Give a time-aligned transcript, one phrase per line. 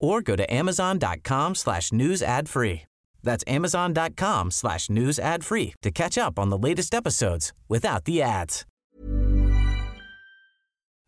[0.00, 2.82] or go to amazon.com slash news ad free.
[3.22, 8.22] That's amazon.com slash news ad free to catch up on the latest episodes without the
[8.22, 8.66] ads.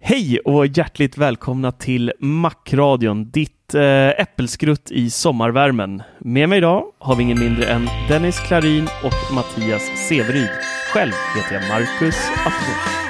[0.05, 6.03] Hej och hjärtligt välkomna till Macradion, ditt eh, äppelskrutt i sommarvärmen.
[6.21, 10.51] Med mig idag har vi ingen mindre än Dennis Klarin och Mattias Severyd.
[10.93, 13.02] Själv heter jag Marcus Attefors.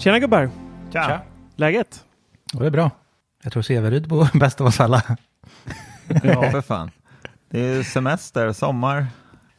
[0.00, 0.50] Tjena gubbar!
[0.92, 1.20] Tja.
[1.56, 2.04] Läget?
[2.52, 2.90] Det är bra.
[3.42, 5.02] Jag tror Severud bor bäst av oss alla.
[6.22, 6.90] Ja, för fan.
[7.50, 9.06] Det är semester, sommar.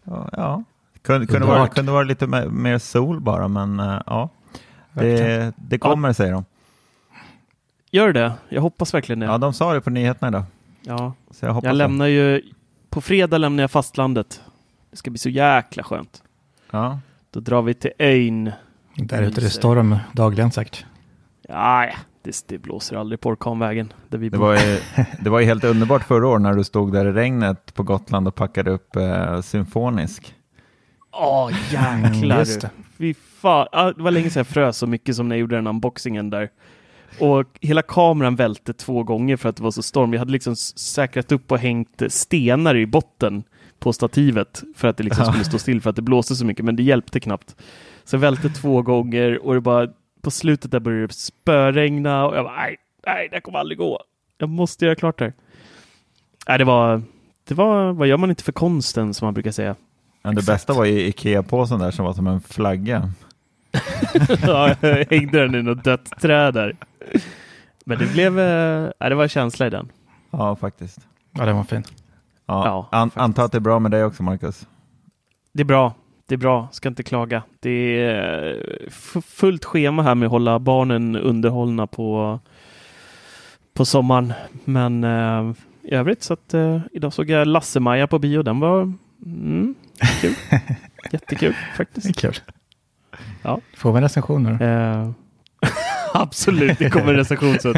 [0.04, 0.64] Ja, ja.
[1.02, 4.30] Kunde, kunde, vara, kunde vara lite mer- mer sol bara, men eh, ja.
[4.94, 6.46] Det, det kommer, säger de.
[7.92, 8.34] Gör det?
[8.50, 9.26] Jag hoppas verkligen det.
[9.26, 10.44] Ja, de sa det på nyheterna idag.
[10.82, 11.14] Ja.
[11.32, 11.78] Så jag hoppas Jag det.
[11.78, 12.42] lämnar ju...
[12.90, 14.42] På fredag lämnar jag fastlandet.
[14.92, 16.24] Det ska bli så jäkla skönt.
[16.72, 17.00] Ja.
[17.32, 18.52] Då drar vi till ön.
[18.96, 20.86] Där ute är det storm dagligen säkert.
[21.48, 21.94] Ja, ja,
[22.24, 24.80] det, det blåser aldrig på orkanvägen där vi Det, var ju,
[25.20, 28.28] det var ju helt underbart förra året när du stod där i regnet på Gotland
[28.28, 30.36] och packade upp eh, symfonisk.
[31.12, 32.14] Åh, jäklar.
[32.14, 32.70] Mm, just det.
[32.98, 33.68] Fy fan.
[33.72, 36.30] Ja, det var länge sedan jag frös så mycket som när jag gjorde den unboxingen
[36.30, 36.50] där.
[37.20, 40.14] Och hela kameran välte två gånger för att det var så storm.
[40.14, 43.44] Jag hade liksom säkrat upp och hängt stenar i botten
[43.80, 46.66] på stativet för att det liksom skulle stå still för att det blåste så mycket,
[46.66, 47.56] men det hjälpte knappt.
[48.04, 49.88] Så jag välte två gånger och det bara
[50.22, 54.04] på slutet där började det spöregna och jag bara nej, nej, det kommer aldrig gå.
[54.38, 55.34] Jag måste göra klart det här.
[56.48, 57.02] Nej, det var,
[57.48, 59.76] det var, vad gör man inte för konsten som man brukar säga.
[60.22, 60.56] Men det Exakt.
[60.56, 63.12] bästa var ju Ikea-påsen där som var som en flagga.
[64.42, 66.76] ja, jag hängde den i något dött träd där.
[67.86, 68.40] Men det blev,
[69.00, 69.92] ja, det var känsla i den.
[70.32, 71.00] Ja, faktiskt.
[71.32, 71.84] Ja, den var fin.
[72.46, 72.88] Ja.
[72.92, 74.68] Ja, An, antar att det är bra med dig också, Marcus.
[75.54, 75.94] Det är bra.
[76.32, 77.44] Det är bra, ska inte klaga.
[77.60, 78.50] Det är
[78.84, 78.90] eh,
[79.22, 82.40] fullt schema här med att hålla barnen underhållna på,
[83.74, 84.34] på sommaren.
[84.66, 85.54] Men eh,
[85.84, 88.44] i övrigt så att eh, idag såg jag Lasse-Maja på bio.
[88.44, 88.94] Den var
[89.26, 89.76] mm,
[90.22, 90.34] kul.
[91.12, 92.20] Jättekul faktiskt.
[92.20, 92.36] kul.
[93.42, 93.60] Ja.
[93.78, 94.66] Får vi en recension nu?
[94.66, 95.12] Eh,
[96.14, 97.74] absolut, det kommer en recension så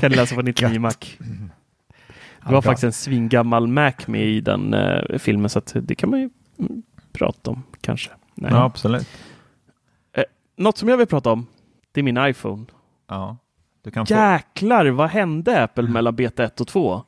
[0.00, 0.94] kan ni läsa på 99 Mac.
[1.18, 5.94] Det var Ja, faktiskt en svingammal Mac med i den eh, filmen så att det
[5.94, 6.82] kan man ju mm,
[7.18, 8.10] prata om kanske.
[8.34, 8.50] Nej.
[8.52, 9.08] Ja, absolut.
[10.56, 11.46] Något som jag vill prata om,
[11.92, 12.64] det är min iPhone.
[13.08, 13.36] Ja.
[13.82, 14.14] Du kan få...
[14.14, 17.02] Jäklar, vad hände Apple mellan beta 1 och 2?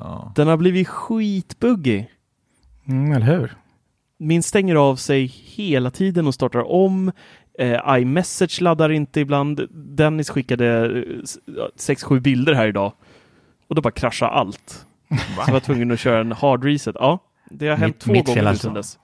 [0.00, 0.32] Ja.
[0.36, 2.10] Den har blivit skitbuggig.
[2.88, 3.54] Mm, eller hur?
[4.18, 7.12] Min stänger av sig hela tiden och startar om.
[7.58, 9.60] Eh, iMessage laddar inte ibland.
[9.70, 10.88] Dennis skickade
[11.78, 12.92] 6-7 bilder här idag.
[13.68, 14.86] Och då bara kraschade allt.
[15.08, 15.16] Så
[15.46, 16.96] jag var tvungen att köra en hard reset.
[16.98, 17.18] Ja,
[17.50, 18.62] det har hänt Mitt- två mitt gånger alltså.
[18.62, 18.98] sedan dess.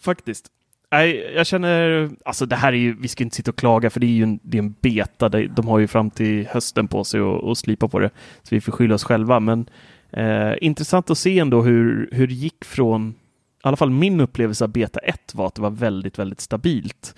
[0.00, 0.50] Faktiskt.
[0.90, 4.00] Nej, jag känner, alltså det här är ju, vi ska inte sitta och klaga för
[4.00, 5.28] det är ju en, det är en beta.
[5.28, 8.10] De, har ju fram till hösten på sig att slipa på det.
[8.42, 9.40] Så vi får skylla oss själva.
[9.40, 9.66] Men
[10.10, 13.14] eh, intressant att se ändå hur, hur det gick från, i
[13.62, 17.14] alla fall min upplevelse av beta 1 var att det var väldigt, väldigt stabilt.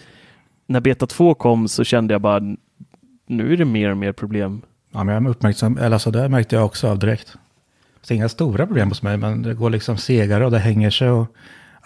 [0.67, 2.57] När beta 2 kom så kände jag bara,
[3.27, 4.63] nu är det mer och mer problem.
[4.93, 7.37] Ja, men jag är uppmärksam, eller alltså det märkte jag också av direkt.
[8.03, 11.11] Så inga stora problem hos mig, men det går liksom segare och det hänger sig
[11.11, 11.27] och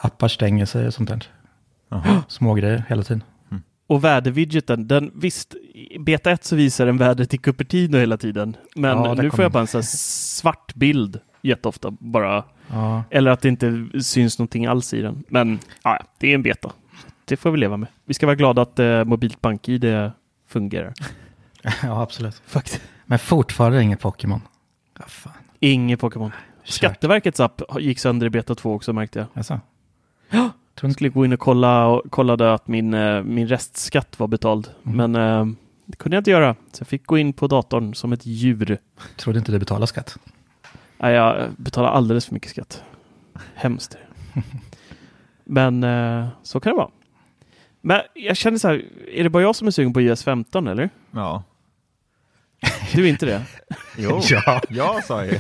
[0.05, 1.23] appar stänger sig och sånt där.
[1.89, 2.23] Jaha.
[2.29, 3.23] Små grejer hela tiden.
[3.87, 8.57] Och väderwidgeten, den visst, i beta 1 så visar den vädret i Cupertino hela tiden.
[8.77, 12.45] Men Ja, nu får jag bara en sån här svart bild jätteofta bara.
[12.69, 15.25] Ja, Eller att det inte syns någonting alls i den.
[15.29, 16.73] Men ja, det är en beta.
[17.25, 17.89] Det får vi leva med.
[18.05, 20.11] Vi ska vara glada att eh, mobilt bank-id
[20.49, 20.93] fungerar.
[21.83, 22.43] ja absolut.
[22.47, 22.83] Faktiskt.
[23.07, 24.41] Men fortfarande inget Pokémon.
[24.99, 25.33] Ja, fan.
[25.61, 26.33] Ingen Pokémon.
[26.65, 29.29] Skatteverkets app gick sönder i beta 2 också märkte jag.
[29.35, 29.61] Jaså?
[30.35, 30.51] Ja.
[30.75, 34.27] Tror Jag skulle gå in och kolla och kollade att min, eh, min restskatt var
[34.27, 34.71] betald.
[34.87, 35.13] Mm.
[35.13, 35.55] Men eh,
[35.87, 36.55] det kunde jag inte göra.
[36.73, 38.79] Så jag fick gå in på datorn som ett djur.
[39.17, 40.19] trodde inte du betalade skatt.
[40.99, 42.83] Nej, jag betalar alldeles för mycket skatt.
[43.55, 43.97] Hemskt.
[45.45, 46.91] Men eh, så kan det vara.
[47.81, 48.83] Men jag känner så här,
[49.13, 50.91] är det bara jag som är sugen på iOS 15 eller?
[51.11, 51.43] Ja.
[52.95, 53.43] Du är inte det?
[53.99, 54.61] Jo, Ja.
[54.69, 55.39] jag sa ju.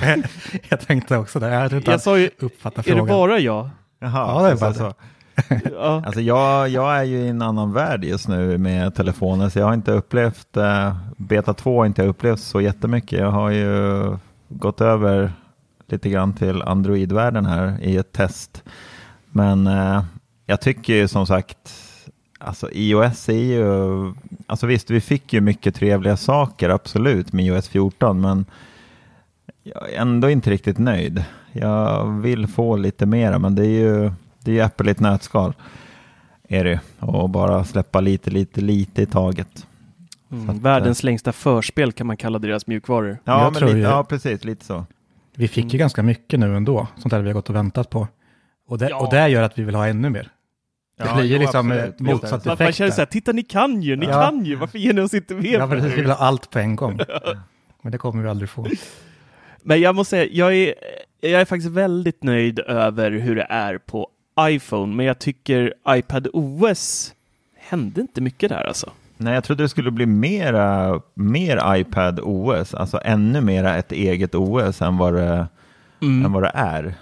[0.68, 1.48] jag tänkte också det.
[1.48, 3.06] Jag inte Jag jag sa ju, uppfattar är det frågan.
[3.06, 3.70] bara jag?
[4.04, 4.94] Jaha, Ja, det är bara så.
[5.72, 6.02] Ja.
[6.06, 9.66] Alltså jag, jag är ju i en annan värld just nu med telefonen så jag
[9.66, 13.18] har inte upplevt, eh, beta 2 har inte jag upplevt så jättemycket.
[13.18, 14.16] Jag har ju
[14.48, 15.32] gått över
[15.86, 18.62] lite grann till Android-världen här i ett test.
[19.30, 20.04] Men eh,
[20.46, 21.74] jag tycker ju som sagt,
[22.38, 23.64] alltså iOS är ju,
[24.46, 28.46] alltså visst vi fick ju mycket trevliga saker absolut med iOS 14 men
[29.62, 31.24] jag är ändå inte riktigt nöjd.
[31.54, 34.12] Jag vill få lite mera men det är ju,
[34.44, 35.54] det är ju ett nötskal.
[36.48, 39.66] Är det Och bara släppa lite, lite, lite i taget.
[40.32, 40.50] Mm.
[40.50, 43.18] Att, Världens längsta förspel kan man kalla deras mjukvaror.
[43.24, 44.86] Ja, men lite, ju- ja precis, lite så.
[45.36, 48.08] Vi fick ju ganska mycket nu ändå, sånt där vi har gått och väntat på.
[48.68, 48.96] Och det, Ja.
[49.00, 50.28] och det gör att vi vill ha ännu mer.
[50.98, 52.00] Det Ja, blir ju liksom absolut.
[52.00, 52.76] eh, motsatt Man, man effekt.
[52.78, 54.12] känner så här, titta ni kan ju, ni Ja.
[54.12, 55.52] kan ju, varför ger ni oss inte mer?
[55.58, 55.76] Ja, för?
[55.76, 55.92] precis.
[55.92, 56.98] Vi vill ha allt på en gång.
[57.82, 58.66] Men det kommer vi aldrig få.
[59.62, 60.74] Men jag måste säga, jag är,
[61.30, 64.08] jag är faktiskt väldigt nöjd över hur det är på
[64.40, 67.14] iPhone, men jag tycker iPad OS
[67.56, 68.92] hände inte mycket där alltså.
[69.16, 74.34] Nej, jag trodde det skulle bli mera, mer iPad OS, alltså ännu mera ett eget
[74.34, 75.46] OS än vad det,
[76.00, 76.94] än vad det är.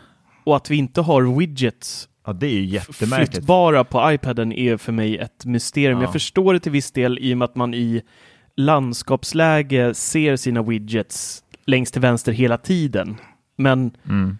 [0.44, 3.34] Och att vi inte har widgets Ja, det är ju jättemärkligt.
[3.34, 5.98] flyttbara på iPaden är för mig ett mysterium.
[5.98, 6.04] Ja.
[6.04, 8.02] Jag förstår det till viss del i och med att man i
[8.56, 13.16] landskapsläge ser sina widgets längst till vänster hela tiden.
[13.56, 14.38] Men Mm.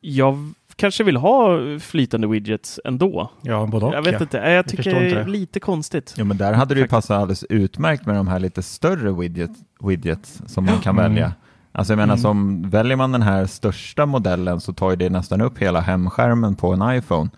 [0.00, 3.30] jag kanske vill ha flytande widgets ändå.
[3.42, 3.94] Ja, både och.
[3.94, 4.20] jag vet ja.
[4.20, 6.14] inte, jag tycker förstår det är lite konstigt.
[6.16, 9.50] Ja, men där hade det ju passat alldeles utmärkt med de här lite större widget,
[9.80, 11.12] widgets som man kan Mm.
[11.12, 11.32] välja.
[11.72, 12.22] Alltså jag menar, Mm.
[12.22, 16.54] som väljer man den här största modellen så tar ju det nästan upp hela hemskärmen
[16.56, 17.30] på en iPhone.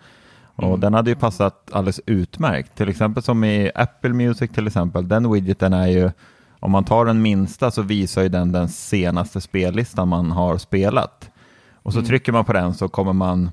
[0.55, 0.79] Och Mm.
[0.79, 2.75] den hade ju passat alldeles utmärkt.
[2.75, 6.11] Till exempel som i Apple Music till exempel, den widgeten är ju,
[6.63, 11.29] om man tar den minsta så visar ju den den senaste spellistan man har spelat.
[11.73, 12.07] Och så Mm.
[12.07, 13.51] trycker man på den så kommer man,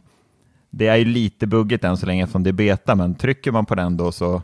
[0.71, 3.67] det är ju lite buggigt än så länge eftersom det är beta, men trycker man
[3.67, 4.43] på den då så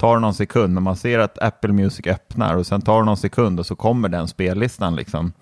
[0.00, 3.04] tar det någon sekund, men man ser att Apple Music öppnar och sen tar det
[3.04, 5.32] någon sekund och så kommer den spellistan liksom.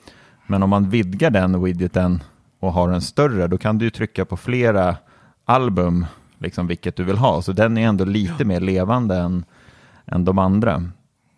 [0.47, 2.23] Men om man vidgar den widgeten
[2.61, 4.97] och har den större, då kan du ju trycka på flera
[5.45, 6.07] album,
[6.39, 7.43] liksom vilket du vill ha.
[7.43, 9.45] Så den är ändå lite mer levande än,
[10.07, 10.85] än de andra.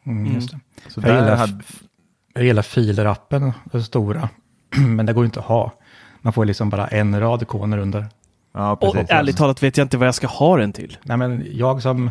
[0.06, 0.58] Mm, just det.
[0.88, 1.62] Så Jag där gillar, hade,
[2.34, 4.28] jag gillar filer-appen, den stora.
[4.86, 5.72] Men det går inte att ha.
[6.20, 8.06] Man får liksom bara en rad ikoner under.
[8.54, 9.10] ja, Och precis.
[9.10, 10.98] ärligt talat vet jag inte vad jag ska ha den till.
[11.02, 12.10] Nej, men jag som...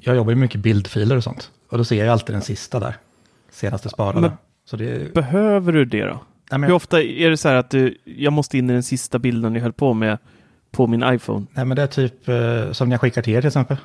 [0.00, 1.50] Jag jobbar ju mycket bildfiler och sånt.
[1.70, 2.96] Och då ser jag alltid den sista där.
[3.50, 4.20] Senaste sparade.
[4.20, 4.30] Men-
[4.64, 6.20] Så det, Behöver du det då?
[6.50, 8.82] nej, men, Hur ofta är det så här att du, jag måste in i den
[8.82, 10.18] sista bilden jag höll på med
[10.70, 11.46] på min iPhone?
[11.52, 13.76] nej, men det är typ eh, som när jag skickar till er till exempel.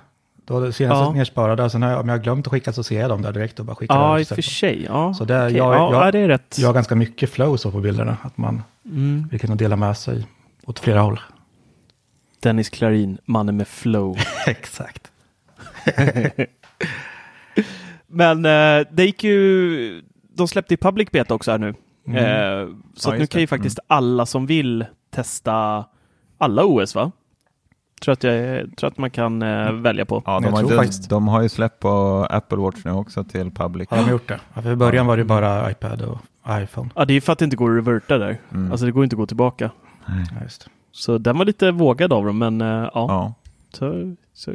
[0.48, 1.12] Då senaste Ja.
[1.14, 1.70] nersparade.
[1.70, 3.60] Sen har jag, om jag har glömt att skicka så ser jag dem där direkt
[3.60, 4.84] och bara skickar Ja, i och för sig.
[4.84, 5.58] Ja, Så det är- okej.
[5.58, 6.56] jag- ja, jag- ja, det är rätt.
[6.60, 8.18] Jag har ganska mycket flow så på bilderna.
[8.22, 9.28] Att man Mm.
[9.32, 10.26] vill kunna dela med sig
[10.66, 11.20] åt flera håll.
[12.40, 14.18] Dennis Klarin, mannen med flow.
[14.48, 15.12] Exakt.
[18.08, 20.04] Men eh, det gick ju...
[20.36, 21.74] De släppte i public beta också här nu.
[22.08, 22.18] Mm.
[22.18, 23.52] Eh, så Ja, att nu kan ju det.
[23.54, 23.60] Mm.
[23.60, 25.86] faktiskt alla som vill testa
[26.38, 27.12] alla OS va?
[28.02, 30.24] Tror att, jag, tror att man kan eh, välja på.
[30.26, 33.52] Ja, de har, ju, faktiskt- de har ju släppt på Apple Watch nu också till
[33.52, 33.90] public.
[33.90, 34.40] Har de gjort det?
[34.54, 36.18] Ja, för I början var det bara iPad och
[36.50, 36.90] iPhone.
[36.96, 38.38] Ja, det är för att det inte går att reverta där.
[38.54, 38.72] Mm.
[38.72, 39.72] Alltså det går inte att gå tillbaka.
[40.08, 40.14] Ja,
[40.44, 40.70] just.
[40.92, 43.34] Så den var lite vågad av dem, men eh, ja, Ja.
[43.74, 44.52] Så, så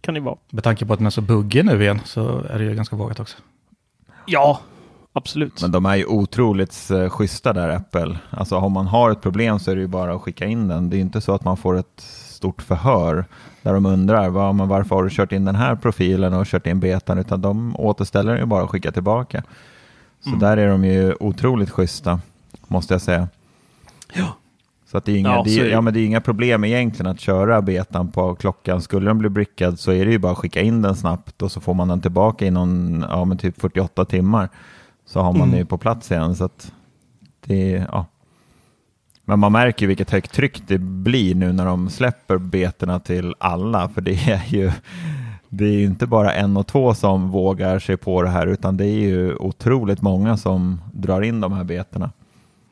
[0.00, 0.36] kan det vara.
[0.50, 2.96] Med tanke på att den är så buggig nu igen så är det ju ganska
[2.96, 3.36] vågat också.
[4.26, 4.60] Ja,
[5.12, 5.62] absolut.
[5.62, 8.18] Men de är ju otroligt eh, schyssta där, Apple.
[8.30, 10.90] Alltså om man har ett problem så är det ju bara att skicka in den.
[10.90, 12.04] Det är ju inte så att man får ett
[12.38, 13.24] stort förhör
[13.62, 16.66] där de undrar "Va, men varför har du kört in den här profilen och kört
[16.66, 19.42] in betan, utan de återställer den ju bara och skickar tillbaka.
[20.20, 20.40] Så Mm.
[20.40, 22.20] där är de ju otroligt schyssta,
[22.68, 23.28] måste jag säga.
[24.14, 24.26] Ja.
[24.90, 27.12] Så att det, är inga, Ja, det, är ja, men det är inga problem egentligen
[27.12, 28.82] att köra betan på klockan.
[28.82, 31.52] Skulle den bli brickad så är det ju bara att skicka in den snabbt och
[31.52, 34.48] så får man den tillbaka inom ja, men typ 48 timmar.
[35.06, 35.50] Så har man Mm.
[35.50, 36.34] den ju på plats igen.
[36.36, 36.72] Så att
[37.46, 38.06] det, ja.
[39.28, 43.34] Men man märker ju vilket högt tryck det blir nu när de släpper betorna till
[43.38, 43.88] alla.
[43.88, 44.70] För det är ju
[45.48, 48.76] det är ju inte bara en och två som vågar sig på det här utan
[48.76, 52.10] det är ju otroligt många som drar in de här betorna.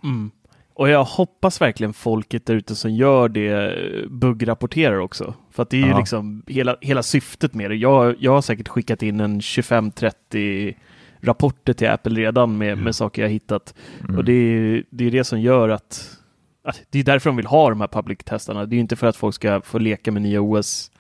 [0.04, 0.30] Mm.
[0.74, 5.34] Och jag hoppas verkligen folket där ute som gör det eh, buggrapporterar också.
[5.50, 5.98] För att det är ju Ja.
[5.98, 7.76] liksom hela, hela syftet med det.
[7.76, 10.74] Jag, jag har säkert skickat in en 25-30
[11.20, 13.74] rapporter till Apple redan med, med saker jag hittat.
[14.00, 14.18] Mm.
[14.18, 16.15] Och det är, det är det som gör att,
[16.66, 18.66] att det är därför de vill ha de här public-testarna.
[18.66, 20.90] Det är ju inte för att folk ska få leka med nya OS,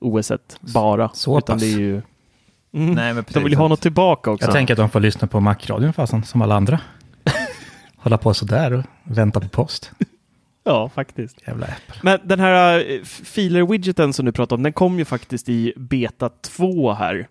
[0.00, 1.10] OS 1 bara.
[1.14, 1.62] Så utan pass.
[1.62, 2.02] det är ju...
[2.72, 2.94] Mm.
[2.94, 4.46] Nej, men de vill ju ha något tillbaka också.
[4.46, 6.80] Jag tänker att de får lyssna på Mac-radion fasen, som alla andra.
[7.96, 9.92] Hålla på sådär och vänta på post.
[10.64, 11.42] Ja, faktiskt.
[11.46, 12.00] Jävla Apple.
[12.02, 16.28] Men den här uh, filer-widgeten som du pratar om, den kom ju faktiskt i beta
[16.28, 17.28] 2 här.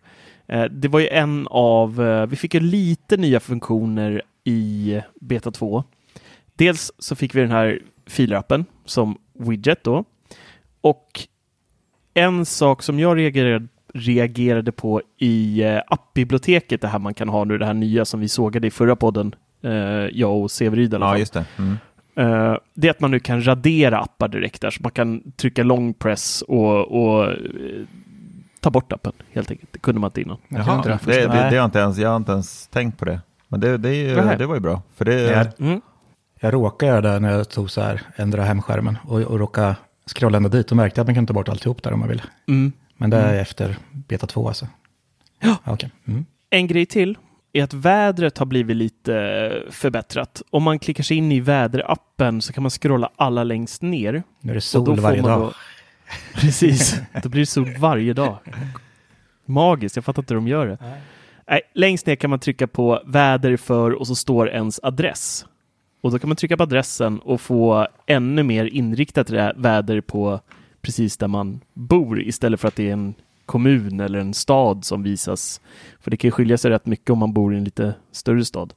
[0.47, 5.51] Eh, det var ju en av, eh, vi fick ju lite nya funktioner i beta
[5.51, 5.83] 2.
[6.55, 10.03] Dels så fick vi den här filerappen som widget då.
[10.81, 11.19] Och
[12.13, 17.43] en sak som jag reagerade, reagerade på i eh, appbiblioteket, det här man kan ha
[17.43, 19.71] nu, det här nya som vi sågade i förra podden, eh,
[20.11, 21.19] jag och Severyd i alla Ja, fall.
[21.19, 21.45] just det.
[21.57, 21.77] Mm.
[22.15, 25.63] Eh, det är att man nu kan radera appar direkt där, så man kan trycka
[25.63, 27.35] long press och, och eh,
[28.59, 29.73] ta bort appen helt enkelt.
[29.73, 30.37] Det kunde man inte innan.
[30.47, 31.11] Jag kan inte Jaha, det.
[31.13, 33.19] det, det, det har inte ens, jag har inte ens tänkt på det.
[33.47, 34.81] Men det, det, ju, det var ju bra.
[34.95, 35.81] För det, Mm.
[36.45, 39.75] Jag råkade göra det när jag tog så här, ändra hemskärmen och, och råkade
[40.15, 42.21] scrolla ända dit och märkte att man kan ta bort alltihop där om man vill.
[42.47, 42.71] Mm.
[42.97, 44.67] Men det är efter beta 2 alltså.
[45.41, 45.57] Ja.
[45.63, 45.91] Okej.
[46.07, 46.25] Mm.
[46.49, 47.17] En grej till
[47.53, 50.41] är att vädret har blivit lite förbättrat.
[50.49, 54.23] Om man klickar sig in i väderappen så kan man scrolla alla längst ner.
[54.41, 55.39] Nu är det Och sol varje dag.
[55.39, 55.53] Då...
[56.41, 58.37] Precis, då blir det sol varje dag.
[59.45, 60.77] Magiskt, jag fattar inte hur de gör det.
[61.47, 65.45] Nej, längst ner kan man trycka på väder för och så står ens adress.
[66.05, 70.39] Och då kan man trycka på adressen och få ännu mer inriktat väder på
[70.81, 73.13] precis där man bor istället för att det är en
[73.45, 75.61] kommun eller en stad som visas.
[75.99, 78.73] För det kan skilja sig rätt mycket om man bor i en lite större stad.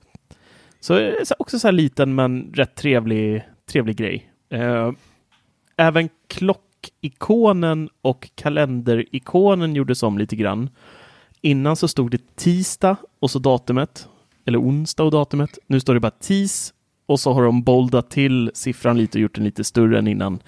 [0.81, 4.31] Så också så här liten men rätt trevlig, trevlig grej.
[4.51, 4.93] Eh,
[5.77, 10.71] även klockikonen och kalenderikonen gjordes om lite grann.
[11.41, 14.09] Innan så stod det tisdag och så datumet,
[14.45, 15.59] eller onsdag och datumet.
[15.67, 16.75] Nu står det bara tis
[17.09, 20.39] och så har de boldat till siffran lite och gjort den lite större än innan.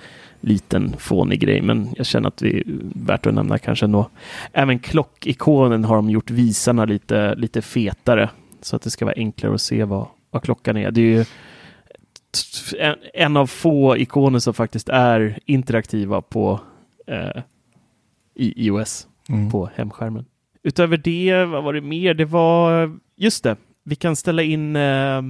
[0.40, 2.62] Liten fånig grej, men jag känner att det är
[2.95, 4.11] värt att nämna kanske ändå.
[4.52, 9.55] Även klockikonen har de gjort visarna lite, lite fetare så att det ska vara enklare
[9.55, 10.90] att se vad, vad klockan är.
[10.90, 11.25] Det är ju
[12.79, 16.61] en, en av få ikoner som faktiskt är interaktiva på
[17.07, 17.43] eh,
[18.35, 19.50] i iOS Mm.
[19.50, 20.25] på hemskärmen.
[20.62, 22.14] Utöver det, vad var det mer?
[22.14, 25.23] Det var, just det, vi kan ställa in eh,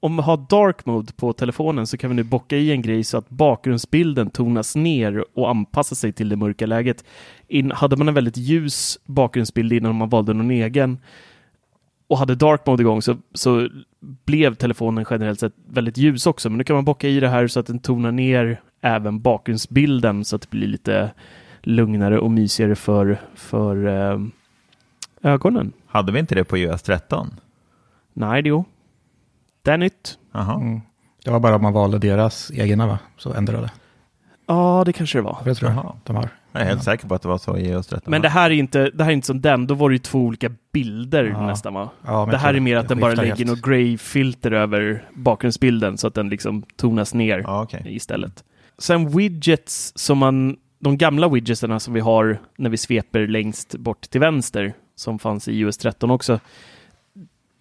[0.00, 3.04] om vi har dark mode på telefonen så kan vi nu bocka i en grej
[3.04, 7.04] så att bakgrundsbilden tonas ner och anpassar sig till det mörka läget.
[7.48, 10.98] In, hade man en väldigt ljus bakgrundsbild innan man valde någon egen
[12.08, 13.68] och hade dark mode igång så, så
[14.00, 16.50] blev telefonen generellt sett väldigt ljus också.
[16.50, 20.24] Men nu kan man bocka i det här så att den tonar ner även bakgrundsbilden
[20.24, 21.10] så att det blir lite
[21.62, 24.20] lugnare och mysigare för, för eh,
[25.22, 25.72] ögonen.
[25.86, 27.30] Hade vi inte det på iOS 13?
[28.12, 28.64] Nej, jo.
[29.62, 30.18] Det är nytt.
[30.34, 30.80] Mm.
[31.24, 32.98] Det var bara om man valde deras egna va?
[33.16, 33.70] Så ändrade det.
[34.46, 35.38] Ja, det kanske det var.
[35.44, 35.92] Det tror jag Jaha.
[36.04, 36.28] de har.
[36.52, 38.10] Jag är helt säker på att det var så i iOS 13.
[38.10, 39.66] Men det här är inte, det här är inte som den.
[39.66, 41.46] Då var det ju två olika bilder Ja.
[41.46, 41.88] nästan va?
[42.06, 43.50] Ja, det här är mer att den bara lägger helt.
[43.50, 47.82] något grey-filter över bakgrundsbilden så att den liksom tonas ner Ja, okej.
[47.96, 48.44] istället.
[48.78, 54.00] Sen widgets som man, de gamla widgetsarna som vi har när vi sveper längst bort
[54.10, 56.40] till vänster som fanns i iOS 13 också.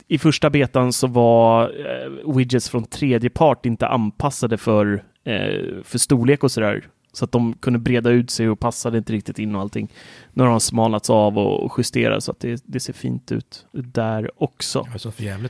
[0.07, 5.97] I första betan så var eh, widgets från tredje part inte anpassade för, eh, för
[5.97, 6.85] storlek och sådär.
[7.13, 9.87] Så att de kunde breda ut sig och passade inte riktigt in och allting.
[10.33, 13.65] Nu har de smalnats av och och justerat så att det, det ser fint ut
[13.71, 14.87] där också.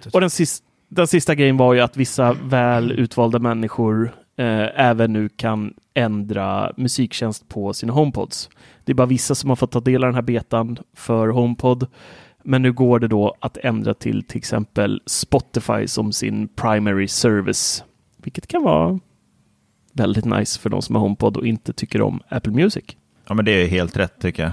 [0.07, 0.13] Ut.
[0.13, 5.13] Och den, sis- den sista grejen var ju att vissa väl utvalda människor eh, även
[5.13, 8.49] nu kan ändra musiktjänst på sina HomePods.
[8.83, 11.87] Det är bara vissa som har fått ta del av den här betan för HomePod.
[12.49, 17.83] Men nu går det då att ändra till till exempel Spotify som sin primary service.
[18.17, 18.99] Vilket kan vara
[19.93, 22.83] väldigt nice för de som har HomePod och inte tycker om Apple Music.
[23.27, 24.51] Ja, men det är helt rätt tycker jag.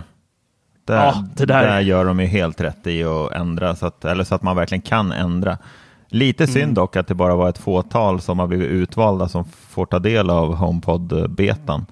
[0.84, 4.04] Där, Ja, det där- där gör de ju helt rätt i att ändra, så att,
[4.04, 5.58] eller så att man verkligen kan ändra.
[6.08, 6.74] Lite synd Mm.
[6.74, 10.30] dock att det bara var ett fåtal som har blivit utvalda som får ta del
[10.30, 11.86] av HomePod-betan.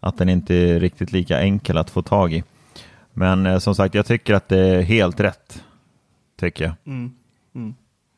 [0.00, 2.42] Att den inte är riktigt lika enkel att få tag i.
[3.18, 5.64] Men eh, som sagt, jag tycker att det är helt rätt.
[6.40, 6.74] Tycker jag.
[6.86, 7.14] Mm.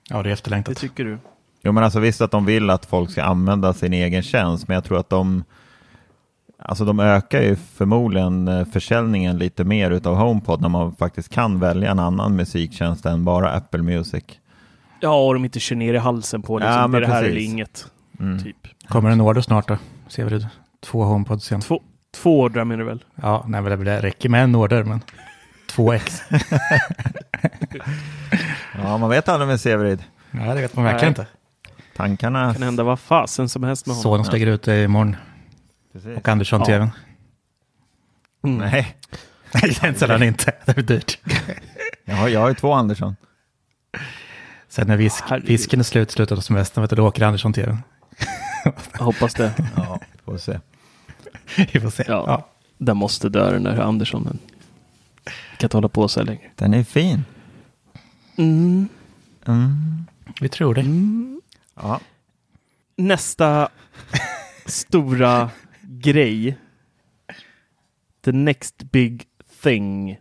[0.09, 0.77] Ja, det är Det efterlängtat.
[0.77, 1.19] tycker du?
[1.63, 4.75] Jo, men alltså visst att de vill att folk ska använda sin egen tjänst, men
[4.75, 5.45] jag tror att de
[6.63, 11.59] Alltså de ökar ju förmodligen eh, försäljningen lite mer utav HomePod när man faktiskt kan
[11.61, 14.25] välja en annan musiktjänst än bara Apple Music.
[15.01, 17.07] Ja, och de inte kör ner i halsen på liksom, Ja, det är men det
[17.07, 17.31] här precis.
[17.37, 17.91] eller inget.
[18.21, 18.43] Mm.
[18.45, 18.57] Typ.
[18.89, 19.77] Kommer en order snart då?
[20.09, 20.49] Ser vi det?
[20.81, 21.61] Två HomePods igen.
[21.61, 23.05] Två, två ordrar menar du väl?
[23.15, 25.01] Ja, nej, men det- det räcker med en order, men
[25.69, 26.23] två ex.
[28.83, 30.05] Ja, man vet aldrig med Severid.
[30.31, 31.27] ja, det vet man verkligen Nej.
[31.27, 31.27] inte.
[31.97, 32.53] Tankarna...
[32.55, 34.03] Kan hända vad fasen som helst med honom.
[34.03, 35.17] Så de slänger ut det imorgon.
[35.93, 36.17] Precis.
[36.19, 36.67] Och Andersson Ja.
[36.67, 36.91] tvn.
[38.45, 38.59] Mm.
[38.59, 38.97] Nej,
[39.55, 40.53] Nej, den säljer han inte.
[40.65, 41.19] Det är dyrt.
[42.05, 43.17] jag har, jag har ju två Andersson.
[44.69, 47.79] Sen när visk, visken är slut, slutet av semestern, vet du, då åker Andersson tvn.
[48.99, 49.53] Jag hoppas det.
[49.77, 50.61] Ja, får se.
[51.73, 52.05] Vi får se.
[52.09, 52.25] Ja.
[52.27, 52.49] Ja.
[52.79, 54.25] Den måste dö den där Andersson.
[54.25, 54.39] Den
[55.57, 56.51] kan inte hålla på så här längre.
[56.55, 57.25] Den är fin.
[58.37, 58.89] Mm.
[59.47, 60.05] Mm.
[60.41, 60.85] Vi tror det.
[61.75, 62.01] Ja.
[62.97, 63.69] Nästa
[64.67, 65.51] stora
[65.83, 66.57] grej.
[68.25, 69.25] The next big
[69.63, 70.19] thing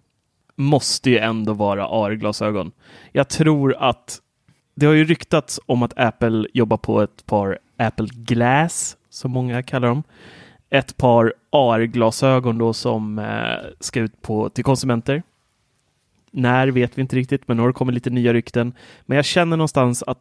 [0.56, 2.72] måste ju ändå vara AR-glasögon.
[3.12, 4.22] Jag tror att
[4.76, 9.64] det har ju ryktats om att Apple jobbar på ett par Apple Glass, som många
[9.64, 10.04] kallar dem.
[10.70, 15.24] Ett par AR-glasögon då som eh, ska ut på, till konsumenter.
[16.32, 18.74] När vet vi inte riktigt, men nu har det kommit lite nya rykten.
[19.06, 20.20] Men jag känner någonstans att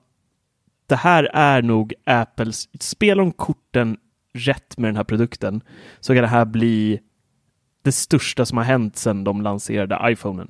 [0.87, 3.97] det här är nog Apples, spel om korten
[4.33, 5.61] rätt med den här produkten
[6.01, 7.01] så kan det här bli
[7.83, 10.49] det största som har hänt sedan de lanserade iPhonen.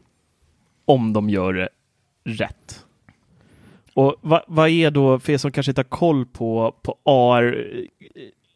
[0.85, 1.69] Om de gör det
[2.25, 2.85] rätt.
[3.95, 7.67] Och vad, vad är då, för er som kanske inte har koll på, på AR,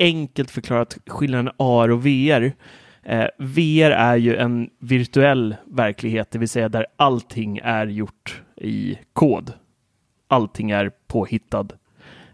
[0.03, 2.53] enkelt förklarat skillnaden AR och VR.
[3.03, 8.99] Eh, VR är ju en virtuell verklighet, det vill säga där allting är gjort i
[9.13, 9.53] kod.
[10.29, 11.67] Allting är påhittad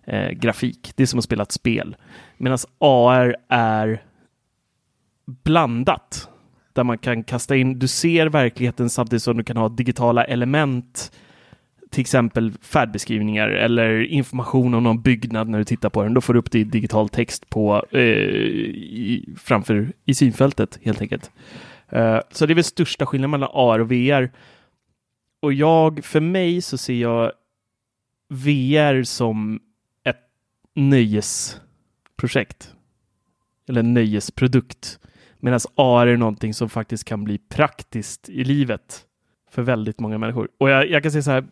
[0.04, 0.92] eh, grafik.
[0.96, 1.96] Det är som att spela ett spel.
[2.36, 4.02] Medan AR är
[5.26, 6.28] blandat.
[6.72, 11.12] Där man kan kasta in, du ser verkligheten samtidigt som du kan ha digitala element.
[11.90, 16.14] Till exempel färdbeskrivningar eller information om någon byggnad när du tittar på den.
[16.14, 21.00] Då får du upp det i digital text på, eh, i, framför i synfältet helt
[21.00, 21.30] enkelt.
[21.88, 24.30] Eh, så det är väl största skillnaden mellan AR och VR.
[25.42, 27.32] Och jag, för mig så ser jag
[28.28, 29.60] VR som
[30.04, 30.20] ett
[30.74, 32.74] nöjesprojekt.
[33.68, 34.98] Eller en nöjesprodukt.
[35.40, 39.04] Medan AR är någonting som faktiskt kan bli praktiskt i livet
[39.50, 40.48] för väldigt många människor.
[40.58, 41.44] Och jag, jag kan säga så här,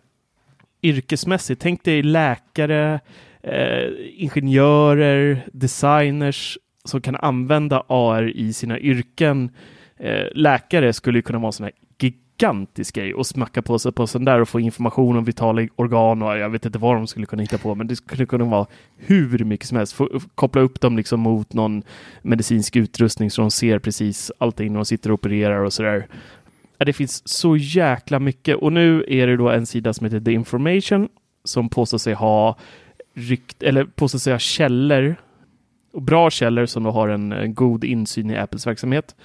[0.83, 3.01] yrkesmässigt, tänk dig läkare,
[3.43, 9.51] eh, ingenjörer, designers som kan använda AR i sina yrken.
[9.97, 13.93] Eh, läkare skulle ju kunna vara en sån här gigantisk grej och smacka på sig
[13.93, 17.07] på sån där och få information om vitala organ och jag vet inte vad de
[17.07, 19.93] skulle kunna hitta på, men det skulle kunna vara hur mycket som helst.
[19.93, 21.83] Få, koppla upp dem liksom mot någon
[22.23, 26.07] medicinsk utrustning så de ser precis allting när de sitter och opererar och sådär.
[26.79, 30.33] Det finns så jäkla mycket och nu är det då en sida som heter The
[30.33, 31.09] Information
[31.45, 32.59] som påstår sig ha
[33.15, 35.17] rykt, eller påstår sig ha källor
[35.93, 39.17] och bra källor som då har en, en god insyn i Apples verksamhet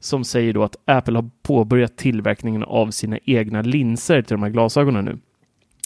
[0.00, 4.50] som säger då att Apple har påbörjat tillverkningen av sina egna linser till de här
[4.50, 5.18] glasögonen nu.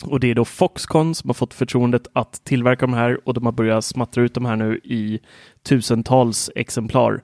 [0.05, 3.45] Och det är då Foxconn som har fått förtroendet att tillverka de här och de
[3.45, 5.21] har börjat smattra ut de här nu i
[5.63, 7.23] tusentals exemplar.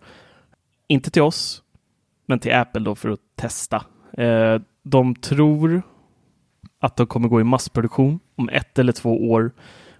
[0.88, 1.62] Inte till oss,
[2.26, 3.84] men till Apple då för att testa.
[4.18, 5.82] Eh, de tror
[6.80, 9.50] att de kommer gå i massproduktion om ett eller två år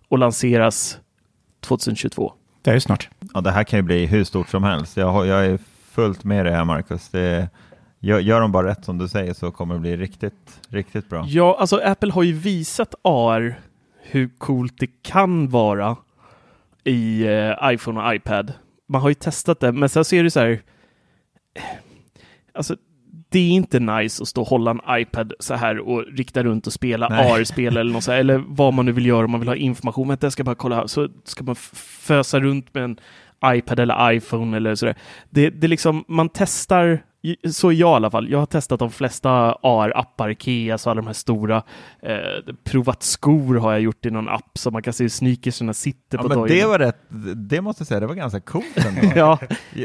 [0.09, 0.99] och lanseras
[1.61, 2.33] 2022.
[2.63, 3.11] Det är ju snart.
[3.35, 4.97] Ja, det här kan ju bli hur stort som helst.
[4.97, 5.59] Jag, har, jag är
[5.91, 7.09] fullt med det här Marcus.
[7.09, 7.49] Det,
[7.99, 11.25] gör, gör de bara rätt som du säger så kommer det bli riktigt, riktigt bra.
[11.29, 13.61] Ja, alltså Apple har ju visat AR
[14.03, 15.97] hur coolt det kan vara
[16.85, 18.53] i eh, iPhone och iPad.
[18.89, 20.63] Man har ju testat det, men sen så är det så här.
[22.55, 22.77] Alltså,
[23.33, 26.67] det är inte nice att stå och hålla en iPad så här och rikta runt
[26.67, 27.07] och spela.
[27.07, 29.57] AR-spel eller något så här, eller vad man nu vill göra om man vill ha
[29.57, 30.09] information.
[30.09, 30.87] Vänta, jag ska bara kolla här.
[30.87, 31.55] Så ska man
[32.01, 32.99] fösa runt med en
[33.47, 34.95] iPad eller iPhone eller sådär.
[35.31, 37.03] Det, det liksom, man testar,
[37.53, 38.31] så är jag i alla fall.
[38.31, 39.31] Jag har testat de flesta
[39.63, 41.63] AR-appar, Ikea, så alla de här stora.
[42.03, 42.17] Eh,
[42.65, 46.19] provat skor har jag gjort i någon app så man kan se hur sneakersarna sitter
[46.19, 46.55] Ja, på men dojorna.
[46.61, 46.97] det var rätt,
[47.37, 49.13] det måste jag säga, det var ganska coolt ändå.
[49.17, 49.39] Ja,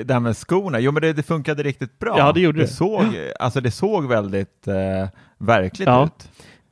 [0.05, 2.17] Det här med skorna, jo men det, det funkade riktigt bra.
[2.17, 2.67] Ja, det gjorde det.
[2.67, 3.03] Såg,
[3.39, 6.05] alltså det såg väldigt eh, verkligt Ja.
[6.05, 6.29] ut.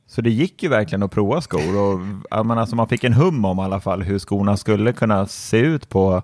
[0.08, 3.44] Så det gick ju verkligen att prova skor och men alltså man fick en hum
[3.44, 6.22] om i alla fall hur skorna skulle kunna se ut på,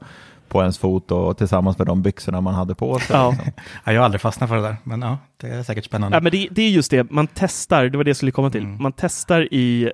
[0.53, 3.17] på ens fot och tillsammans med de byxorna man hade på sig.
[3.17, 3.31] Ja.
[3.31, 3.53] Liksom.
[3.85, 6.17] Ja, jag har aldrig fastnat för det där, men ja, det är säkert spännande.
[6.17, 8.51] Ja, men det, det är just det, man testar, det var det jag skulle komma
[8.51, 8.63] till.
[8.65, 8.83] Mm.
[8.83, 9.93] Man testar i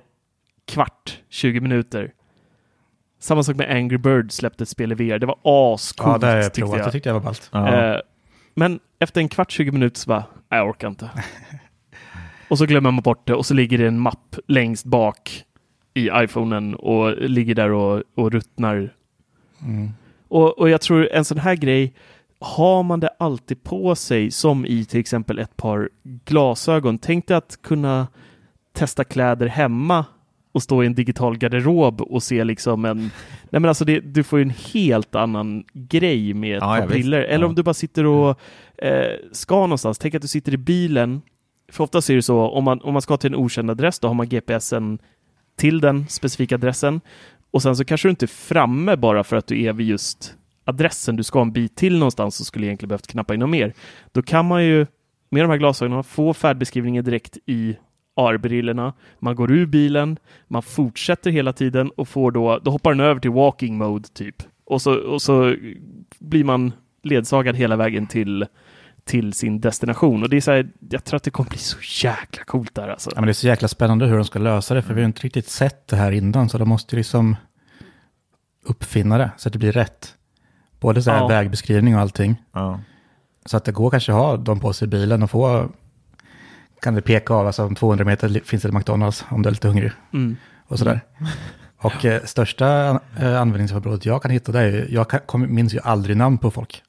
[0.65, 2.11] kvart, 20 minuter.
[3.19, 5.19] Samma sak med Angry Birds släppte ett spel i VR.
[5.19, 6.77] Det var ja, ascoolt det har jag tyckte provat.
[6.77, 6.87] jag.
[6.87, 7.49] Det tyckte jag var ballt.
[7.53, 7.93] Ja.
[7.93, 7.99] Eh,
[8.55, 11.09] men efter en kvart, 20 minuter så bara, "Nej, jag orkar inte.
[12.49, 15.43] och så glömmer man bort det och så ligger det en mapp längst bak
[15.93, 18.93] i iPhonen och ligger där och, och ruttnar.
[19.65, 19.89] Mm.
[20.29, 21.93] Och, och jag tror en sån här grej,
[22.39, 25.89] har man det alltid på sig som i till exempel ett par
[26.25, 26.97] glasögon.
[26.97, 28.07] Tänk dig att kunna
[28.73, 30.05] testa kläder hemma
[30.51, 32.97] och stå i en digital garderob och se liksom en...
[33.49, 36.87] Nej men alltså det, du får ju en helt annan grej med ett Ja, par
[36.87, 37.21] briller.
[37.21, 38.39] Eller om du bara sitter och
[38.77, 39.97] eh, ska någonstans.
[39.97, 41.21] Tänk att du sitter i bilen.
[41.71, 44.07] För ofta är det så om man, om man ska till en okänd adress, då
[44.07, 44.99] har man GPSen
[45.55, 47.01] till den specifika adressen.
[47.51, 50.35] Och sen så kanske du inte är framme bara för att du är vid just
[50.65, 51.15] adressen.
[51.15, 53.73] Du ska en bit till någonstans och skulle egentligen behövt knappa in något mer.
[54.11, 54.85] Då kan man ju
[55.29, 57.77] med de här glasögonen få färdbeskrivningen direkt i
[58.15, 58.93] AR-brillorna.
[59.19, 63.21] Man går ur bilen, man fortsätter hela tiden och får då, då hoppar den över
[63.21, 64.35] till walking mode typ.
[64.65, 65.55] Och så, och så
[66.19, 66.71] blir man
[67.03, 68.45] ledsagad hela vägen till,
[69.09, 70.23] till sin destination.
[70.23, 72.87] Och det är så här, jag tror att det kommer bli så jäkla coolt där
[72.87, 73.09] alltså.
[73.15, 75.05] Ja, men det är så jäkla spännande hur de ska lösa det, för vi har
[75.07, 77.35] inte riktigt sett det här innan, så de måste liksom
[78.65, 80.15] uppfinna det så att det blir rätt.
[80.79, 81.27] Både så här Ja.
[81.27, 82.35] vägbeskrivning och allting.
[82.53, 82.79] Ja.
[83.45, 85.69] Så att det går kanske att ha dem på sig i bilen och få,
[86.81, 89.51] kan det peka av, alltså om 200 meter finns det ett McDonalds om du är
[89.51, 90.37] lite hungrig Mm.
[90.67, 91.01] och sådär.
[91.77, 95.73] Och eh, största eh, användningsområdet jag kan hitta det är ju, jag kan, kom, minns
[95.73, 96.83] ju aldrig namn på folk.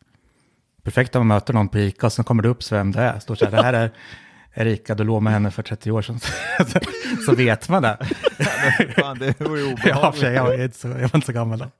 [0.82, 3.00] Perfekt om man möter någon på Ica och sen kommer det upp så vem det
[3.00, 3.18] är.
[3.18, 3.90] Står så här, det här är
[4.54, 6.20] Erika, du låg med henne för 30 år sedan.
[7.26, 7.98] så, vet man det.
[8.96, 10.20] Fan, det vore ju Ja, obehagligt.
[10.20, 11.64] sig, jag, är inte så, jag var inte så gammal då.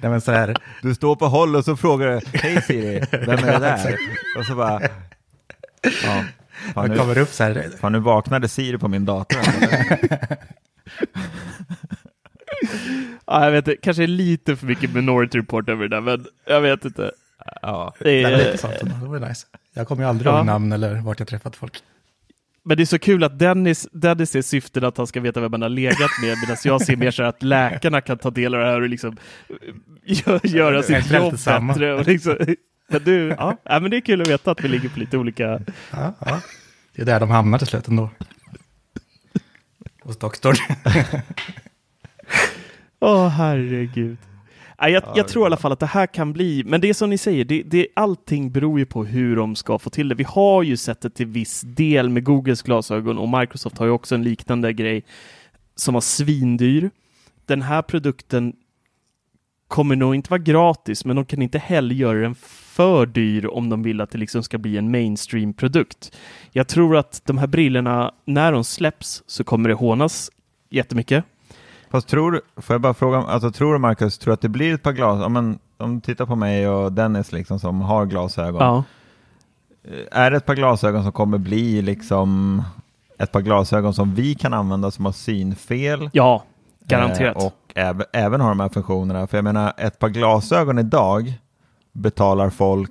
[0.00, 3.30] Nej, men så här, Du står på håll och så frågar du, hej Siri, vem
[3.30, 3.96] är det där?
[4.38, 4.80] Och så bara,
[5.82, 6.24] ja.
[6.74, 9.40] Fan nu, kommer upp så här, fan, nu vaknade Siri på min dator.
[13.26, 16.60] Ja, jag vet inte, kanske lite för mycket Minority Report över det där, men jag
[16.60, 17.10] vet inte.
[17.62, 17.94] Ja.
[17.98, 18.74] Det det var är, lite sånt.
[18.80, 19.46] Det var nice.
[19.74, 20.36] Jag kommer ju aldrig Ja.
[20.36, 21.78] ihåg namn eller vart jag träffat folk.
[22.64, 25.50] men det är så kul att Dennis, Dennis ser syften att han ska veta vem
[25.50, 28.54] man har legat med, medan jag ser mer så här att läkarna kan ta del
[28.54, 29.16] av det här och liksom
[29.48, 29.54] eh,
[30.06, 31.32] gö- göra sitt jobb
[31.66, 31.94] bättre.
[31.94, 32.36] Och liksom,
[32.88, 35.18] men du, ja, ja, men det är kul att veta att vi ligger på lite
[35.18, 35.60] olika...
[35.90, 36.40] Ja, ja.
[36.94, 38.10] Det är där de hamnar till slut ändå.
[40.02, 40.54] Hos doktorn.
[43.00, 44.16] Åh, herregud.
[44.80, 47.10] Jag, jag tror i alla fall att det här kan bli, men det är som
[47.10, 50.14] ni säger, det, det, allting beror ju på hur de ska få till det.
[50.14, 53.92] Vi har ju sett det till viss del med Googles glasögon och Microsoft har ju
[53.92, 55.04] också en liknande grej
[55.74, 56.90] som var svindyr.
[57.46, 58.52] Den här produkten
[59.68, 63.68] kommer nog inte vara gratis, men de kan inte heller göra den för dyr om
[63.68, 66.16] de vill att det liksom ska bli en mainstream-produkt.
[66.52, 70.30] Jag tror att de här brillorna, när de släpps, så kommer det hånas
[70.70, 71.24] jättemycket.
[71.90, 74.82] Fast tror får jag bara fråga, alltså tror du Marcus, tror att det blir ett
[74.82, 78.84] par glas, om, om du tittar på mig och Dennis liksom som har glasögon, Ja.
[80.12, 82.62] är det ett par glasögon som kommer bli liksom
[83.18, 86.10] ett par glasögon som vi kan använda som har synfel?
[86.12, 86.42] Ja,
[86.84, 87.36] garanterat.
[87.36, 89.26] Eh, och även, även har de här funktionerna.
[89.26, 91.32] För jag menar, ett par glasögon idag
[91.92, 92.90] betalar folk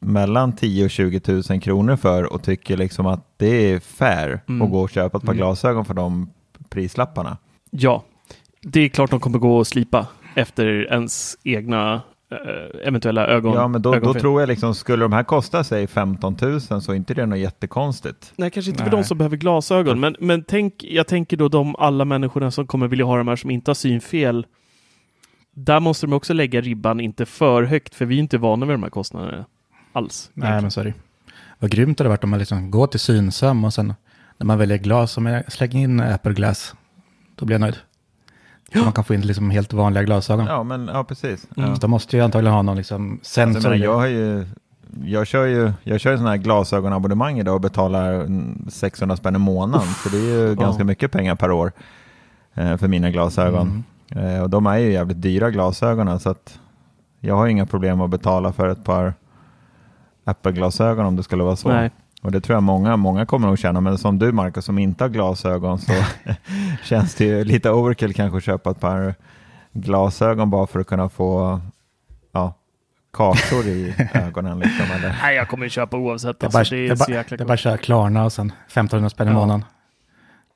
[0.00, 4.62] mellan 10 och 20 000 kronor för och tycker liksom att det är fair Mm.
[4.62, 5.36] att gå och köpa ett par Mm.
[5.36, 6.30] glasögon för de
[6.68, 7.36] prislapparna.
[7.70, 8.02] Ja,
[8.64, 13.54] det är klart de kommer gå och slipa efter ens egna eh, eventuella ögon.
[13.54, 16.92] Ja, men då, då tror jag liksom, skulle de här kosta sig 15 000 så
[16.92, 18.32] är inte det något jättekonstigt.
[18.36, 19.02] Nej, kanske inte för Nej.
[19.02, 22.88] de som behöver glasögon, men, men tänk, jag tänker då de alla människorna som kommer
[22.88, 24.46] vilja ha de här som inte har synfel.
[25.54, 28.74] Där måste de också lägga ribban inte för högt, för vi är inte vana vid
[28.74, 29.44] de här kostnaderna
[29.92, 30.30] alls.
[30.34, 30.94] Nej, men så är det.
[31.58, 33.94] Vad grymt det hade varit om man liksom går till Synsam och sen
[34.38, 36.74] när man väljer glas, om jag slänger in Apple Glass,
[37.34, 37.76] då blir jag nöjd.
[38.74, 40.46] Man kan få in liksom helt vanliga glasögon.
[40.46, 41.46] Ja, men ja, precis.
[41.56, 41.74] Mm.
[41.74, 43.70] Så de måste ju antagligen ha någon liksom Alltså, sensor.
[43.70, 44.46] menar, jag, har ju,
[45.04, 49.34] jag kör ju jag kör ju sådana här glasögonabonnemang idag och betalar mm, 600 spänn
[49.36, 49.86] i månaden.
[49.88, 50.54] Så det är ju Ja.
[50.54, 51.72] ganska mycket pengar per år
[52.54, 53.84] eh, för mina glasögon.
[54.10, 56.58] Eh, och de är ju jävligt dyra glasögonen så att
[57.20, 59.14] jag har inga problem att betala för ett par
[60.24, 61.68] Apple-glasögon om det skulle vara så.
[61.68, 61.90] Nej.
[62.24, 65.04] Och det tror jag många, många kommer nog känna, men som du Marcus som inte
[65.04, 65.92] har glasögon så
[66.84, 69.14] känns det ju lite overkill kanske att köpa ett par
[69.72, 71.60] glasögon bara för att kunna få
[72.32, 72.54] ja,
[73.12, 74.58] kakor i ögonen.
[74.58, 75.16] Liksom, eller?
[75.22, 76.40] Nej, jag kommer ju köpa oavsett.
[76.40, 78.24] Det är Alltså, bara, det är, det är bara, det är bara att köra Klarna
[78.24, 79.34] och sen 1500 spänn i Ja.
[79.34, 79.64] månaden.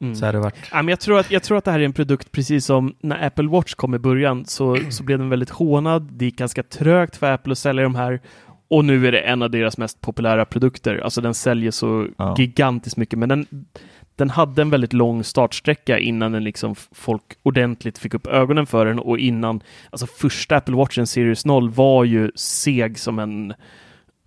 [0.01, 0.15] Mm.
[0.15, 0.55] Så har det varit.
[0.73, 2.95] Ja, men jag, tror att, jag tror att det här är en produkt, precis som
[3.01, 6.09] när Apple Watch kom i början, så, så blev den väldigt hånad.
[6.13, 8.21] Det gick ganska trögt för Apple att sälja de här.
[8.71, 10.99] Och nu är det en av deras mest populära produkter.
[11.05, 12.35] Alltså den säljer så Ja.
[12.39, 13.47] gigantiskt mycket, men den,
[14.17, 18.87] den hade en väldigt lång startsträcka innan den liksom folk ordentligt fick upp ögonen för
[18.87, 23.55] den och innan, alltså första Apple Watchen Series 0 var ju seg som en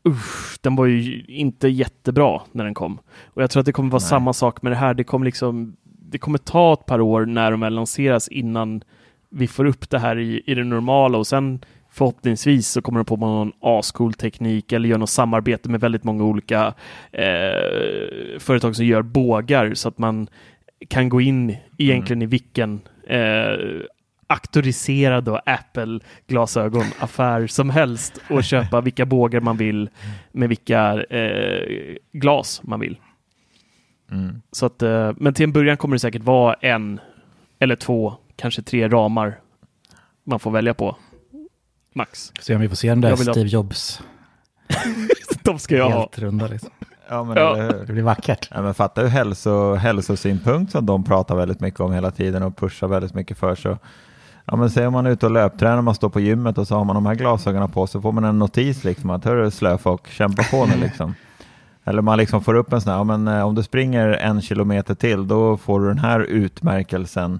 [0.08, 3.00] Usch, den var ju inte jättebra när den kom.
[3.26, 4.10] Och jag tror att det kommer vara Nej.
[4.10, 4.94] samma sak med det här.
[4.94, 8.84] Det kommer liksom, det kommer ta ett par år när de väl lanseras innan
[9.30, 11.60] vi får upp det här i, i det normala och sen
[11.92, 16.24] förhoppningsvis så kommer de på någon ascool teknik eller gör något samarbete med väldigt många
[16.24, 16.74] olika
[17.12, 20.28] eh, företag som gör bågar så att man
[20.88, 23.54] kan gå in egentligen i vilken eh,
[24.28, 29.90] auktoriserad och Apple-glasögonaffär som helst och köpa vilka bågar man vill
[30.32, 32.98] med vilka eh, glas man vill.
[34.12, 34.42] Mm.
[34.52, 37.00] Så att, eh, men till en början kommer det säkert vara en
[37.60, 39.40] eller två, kanske tre ramar
[40.24, 40.98] man får välja på.
[41.96, 42.32] Max.
[42.42, 44.02] Se om vi får se den där ha- Steve Jobs
[45.44, 46.00] De ska jag ha.
[46.00, 46.48] helt runda.
[46.48, 46.70] Liksom.
[47.10, 47.56] Ja, men Ja.
[47.56, 48.48] Det blir vackert.
[48.52, 52.58] Ja, men fatta hur hälso, hälsosynpunkt som de pratar väldigt mycket om hela tiden och
[52.58, 53.56] pushar väldigt mycket för.
[53.56, 53.78] Så,
[54.46, 56.76] ja, men säg om man är ute och löptränar, man står på gymmet och så
[56.76, 60.08] har man de här glasögonen på så får man en notis liksom att hörru slöfock,
[60.08, 61.16] kämpa på nu liksom.
[61.84, 64.42] Eller man liksom får upp en sån här, ja, men eh, om du springer en
[64.42, 67.40] kilometer till då får du den här utmärkelsen.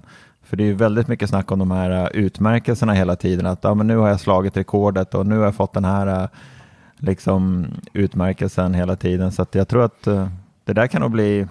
[0.52, 3.46] För det är ju väldigt mycket snack om de här eh, utmärkelserna hela tiden.
[3.46, 6.22] Att ja, men nu har jag slagit rekordet och nu har jag fått den här
[6.22, 6.28] eh,
[6.98, 9.32] liksom, utmärkelsen hela tiden.
[9.32, 10.28] Så jag tror att eh,
[10.64, 11.46] det där kan nog bli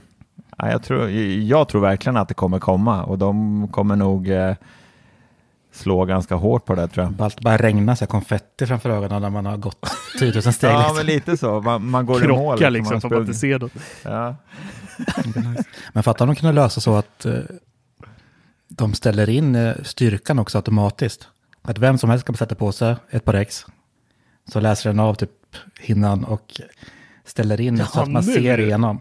[0.58, 4.56] Ja, jag, tror, jag tror verkligen att det kommer komma och de kommer nog eh,
[5.72, 7.22] slå ganska hårt på det tror jag.
[7.26, 9.86] Allt bara regnar så här konfetti framför ögonen när man har gått
[10.20, 10.54] 10 000 steg.
[10.70, 10.96] Ja, liksom.
[10.96, 11.62] men lite så.
[11.62, 12.58] Man, man går i mål.
[12.58, 13.62] Krocka man liksom, har får man inte sprungit.
[13.62, 13.84] se något.
[14.04, 14.36] Ja.
[15.94, 17.26] Men fattar om de kunde lösa så att
[18.78, 21.28] de ställer in eh, styrkan också automatiskt.
[21.62, 23.66] Att vem som helst kan sätta på sig ett par ex.
[24.52, 25.30] Så läser den av typ
[25.80, 26.62] hinnan och
[27.26, 28.34] ställer in Ja, så att man nu.
[28.34, 29.00] ser igenom.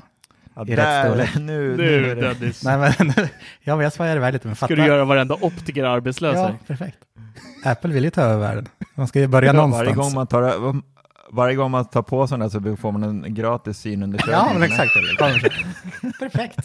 [0.55, 1.35] Ja, I rätt där, storlek.
[1.35, 2.15] nu, nu, Nu.
[2.15, 2.93] Dennis, Nej men,
[3.63, 4.47] ja, men jag svajar iväg lite.
[4.47, 4.75] Men ska fatta.
[4.75, 6.37] du göra varenda optiker arbetslös?
[6.37, 6.99] Ja, perfekt.
[7.65, 8.69] Apple vill ju ta över världen.
[8.95, 9.83] Man ska ju börja Ja, någonstans.
[9.87, 10.43] varje, gång man tar,
[11.33, 14.35] varje gång man tar på sig den så får man en gratis synundersökning.
[14.37, 14.91] Ja, men exakt.
[16.19, 16.59] Perfekt.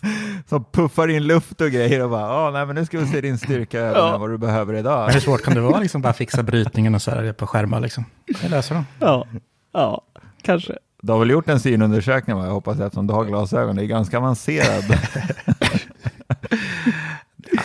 [0.49, 3.21] Som puffar in luft och grejer och bara, "Åh, nej men nu ska vi se
[3.21, 4.17] din styrka över Ja.
[4.17, 5.05] vad du behöver idag.
[5.05, 7.79] Men hur svårt kan det vara liksom bara fixa brytningen och så här på skärmar
[7.79, 8.05] liksom?
[8.41, 8.85] Det löser de.
[8.99, 9.27] Ja,
[9.73, 10.01] ja,
[10.41, 10.73] kanske.
[11.01, 12.45] Du har väl gjort en synundersökning va?
[12.45, 13.75] Jag hoppas eftersom du har glasögon.
[13.75, 14.83] Det är ganska avancerad.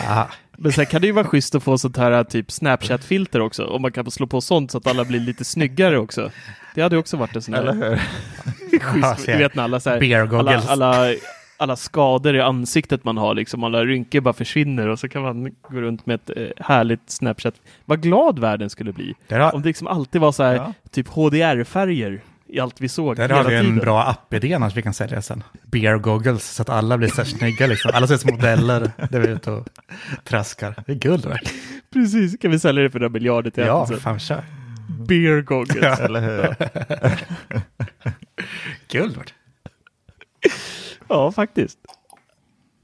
[0.07, 0.25] Ah,
[0.57, 3.65] Men sen kan det ju vara schysst att få sånt här typ Snapchat-filter också.
[3.65, 6.31] Om man kan få slå på sånt så att alla blir lite snyggare också.
[6.75, 7.99] Det hade också varit en sån här?
[8.71, 9.27] Ja, schysst.
[9.27, 9.37] jag.
[9.37, 11.13] vet när alla, så här, alla, alla,
[11.57, 15.43] alla skador i ansiktet man har, liksom, alla rynkor bara försvinner och så kan man
[15.61, 17.53] gå runt med ett eh, härligt Snapchat.
[17.85, 19.13] Vad glad världen skulle bli.
[19.29, 20.73] har, Om det liksom alltid var så här, Ja.
[20.91, 23.77] typ HDR-färger i allt vi såg där hela har vi en tiden.
[23.79, 25.43] bra app-idé annars vi kan sälja sen.
[25.63, 27.91] Bear goggles, så att alla blir så här snygga liksom.
[27.93, 29.67] Alla ser ut som modeller där vi är ute och
[30.23, 30.75] traskar.
[30.85, 31.57] Det är guld verkligen.
[31.93, 34.43] Precis, kan vi sälja det för några miljarder till Ja, fan kör.
[34.99, 35.99] Beer goggles.
[35.99, 36.55] Eller hur?
[38.87, 39.31] Guld.
[41.09, 41.79] Ja, faktiskt.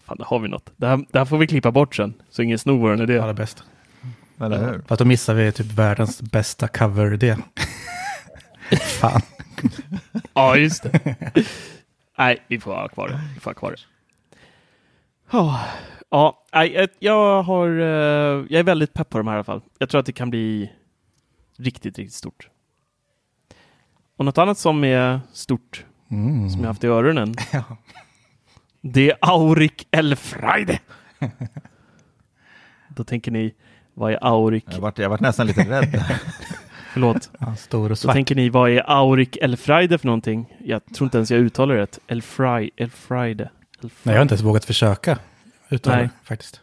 [0.05, 0.73] Fan, där har vi något.
[0.77, 3.13] Det här, det här får vi klippa bort sen, så ingen snor vår idé.
[3.13, 3.63] Ja, det bästa.
[4.41, 4.81] Eller hur?
[4.87, 7.35] Fast då missar vi typ världens bästa cover-idé.
[8.99, 9.21] fan.
[10.33, 11.15] Ja, just det.
[12.17, 13.19] Nej, vi får ha kvar det.
[13.33, 13.77] Vi får ha kvar det.
[15.31, 15.65] Ja,
[16.09, 17.67] ja nej, jag- jag har...
[17.69, 19.61] eh, Jag är väldigt pepp på de här i alla fall.
[19.79, 20.71] Jag tror att det kan bli
[21.57, 22.49] riktigt, riktigt stort.
[24.17, 26.49] Och något annat som är stort, Mm.
[26.49, 27.63] som jag haft i öronen, Ja.
[28.81, 30.79] det är Auric Elfriede.
[32.95, 33.53] Då tänker ni,
[33.93, 34.63] vad är Auric?
[34.67, 36.03] Jag vart, jag vart nästan lite rädd.
[36.93, 37.29] Förlåt.
[37.39, 38.13] Ja, stor och Då svart.
[38.13, 40.57] tänker ni, vad är Auric Elfriede för någonting?
[40.65, 41.99] Jag tror inte ens jag uttalar det rätt.
[42.07, 43.49] Elfri, Elfriede.
[43.81, 45.19] Nej, jag har inte ens vågat försöka
[45.69, 46.61] uttala det faktiskt.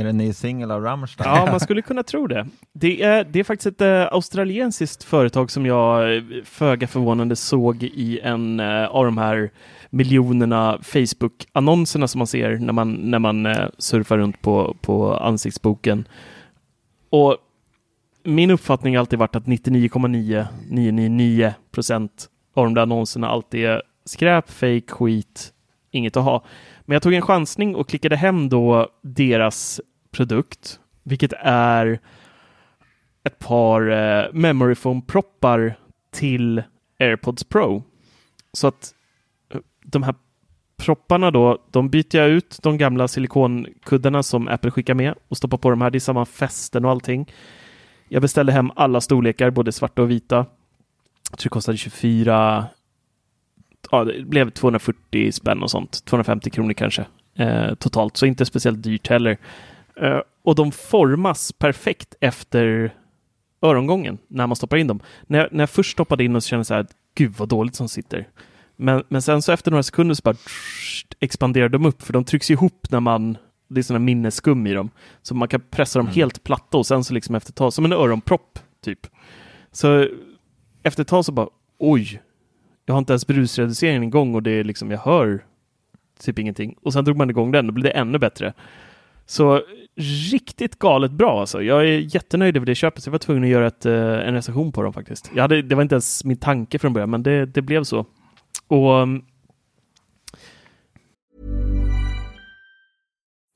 [0.00, 1.30] Är det en ny singel av Rammstein?
[1.30, 2.46] Ja, man skulle kunna tro det.
[2.72, 7.82] Det är, det är faktiskt ett äh, australiensiskt företag som jag eh, föga förvånande såg
[7.82, 9.50] i en äh, av de här
[9.90, 16.08] miljonerna Facebook-annonserna som man ser när man, när man äh, surfar runt på, på ansiktsboken.
[17.10, 17.36] Och
[18.24, 24.50] min uppfattning har alltid varit att 99,9999 procent av de där annonserna alltid är skräp,
[24.50, 25.52] fake, skit,
[25.90, 26.44] inget att ha.
[26.80, 32.00] Men jag tog en chansning och klickade hem då deras produkt, vilket är
[33.24, 35.74] ett par eh, memory foam-proppar
[36.10, 36.62] till
[36.98, 37.82] AirPods Pro.
[38.52, 38.94] Så att
[39.54, 40.14] eh, de här
[40.76, 45.58] propparna då, de byter jag ut de gamla silikonkuddarna som Apple skickar med och stoppar
[45.58, 45.90] på de här.
[45.90, 47.32] Det är samma fästen och allting.
[48.08, 50.46] Jag beställde hem alla storlekar, både svarta och vita.
[51.30, 52.66] Jag tror det kostade 24,
[53.90, 56.04] ja, det blev 240 spänn och sånt.
[56.04, 59.38] 250 kronor kanske eh, totalt, så inte speciellt dyrt heller.
[60.00, 62.94] Eh, och de formas perfekt efter
[63.62, 65.00] örongången när man stoppar in dem.
[65.26, 67.48] När jag, när jag först stoppade in och så kände jag så här, gud vad
[67.48, 68.28] dåligt som sitter.
[68.76, 70.36] Men, men sen så efter några sekunder så bara
[71.20, 73.36] expanderar de upp, för de trycks ihop när man
[73.68, 74.90] det är sådana minnesskum i dem.
[75.22, 76.14] Så man kan pressa dem mm.
[76.14, 79.06] helt platta och sen så liksom efter ett tag, som en öronpropp typ.
[79.72, 80.08] Så
[80.82, 82.22] efter ett tag så bara, oj,
[82.86, 85.44] jag har inte ens brusreduceringen igång och det är liksom, jag hör
[86.20, 86.76] typ ingenting.
[86.82, 88.54] Och sen drog man igång den, då blev det ännu bättre.
[89.30, 89.62] Så
[90.32, 91.62] riktigt galet bra alltså.
[91.62, 93.92] Jag är jättenöjd över det köpet, så jag var tvungen att göra ett, uh,
[94.28, 95.30] en recension på dem faktiskt.
[95.34, 98.06] Jag hade, det var inte ens min tanke från början, men det, det blev så.
[98.68, 99.00] Och...
[99.00, 99.24] Um...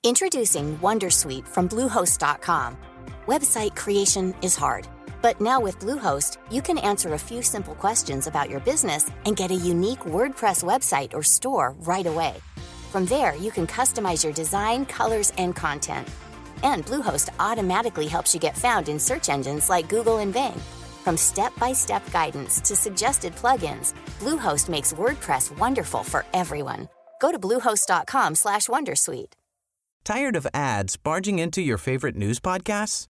[0.07, 2.77] Introducing Wondersweet from Bluehost.com.
[3.27, 4.87] Website creation is hard,
[5.23, 9.37] but now with Bluehost, you can answer a few simple questions about your business and
[9.37, 12.35] get a unique WordPress website or store right away.
[12.95, 16.07] From there, you can customize your design, colors, and content.
[16.63, 20.55] And Bluehost automatically helps you get found in search engines like Google and Bing.
[21.03, 26.89] From step-by-step guidance to suggested plugins, Bluehost makes WordPress wonderful for everyone.
[27.21, 29.33] Go to bluehost.com/wondersuite.
[30.05, 33.07] Tired of ads barging into your favorite news podcasts?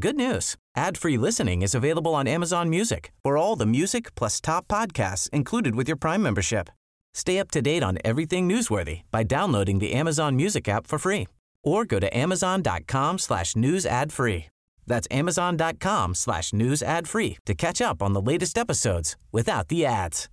[0.00, 0.56] Good news.
[0.74, 3.12] Ad-free listening is available on Amazon Music.
[3.22, 6.70] For all the music plus top podcasts included with your Prime membership.
[7.14, 11.26] Stay up to date on everything newsworthy by downloading the Amazon Music app for free
[11.64, 14.46] or go to amazon.com slash news ad free.
[14.86, 19.86] That's amazon.com slash news ad free to catch up on the latest episodes without the
[19.86, 20.28] ads.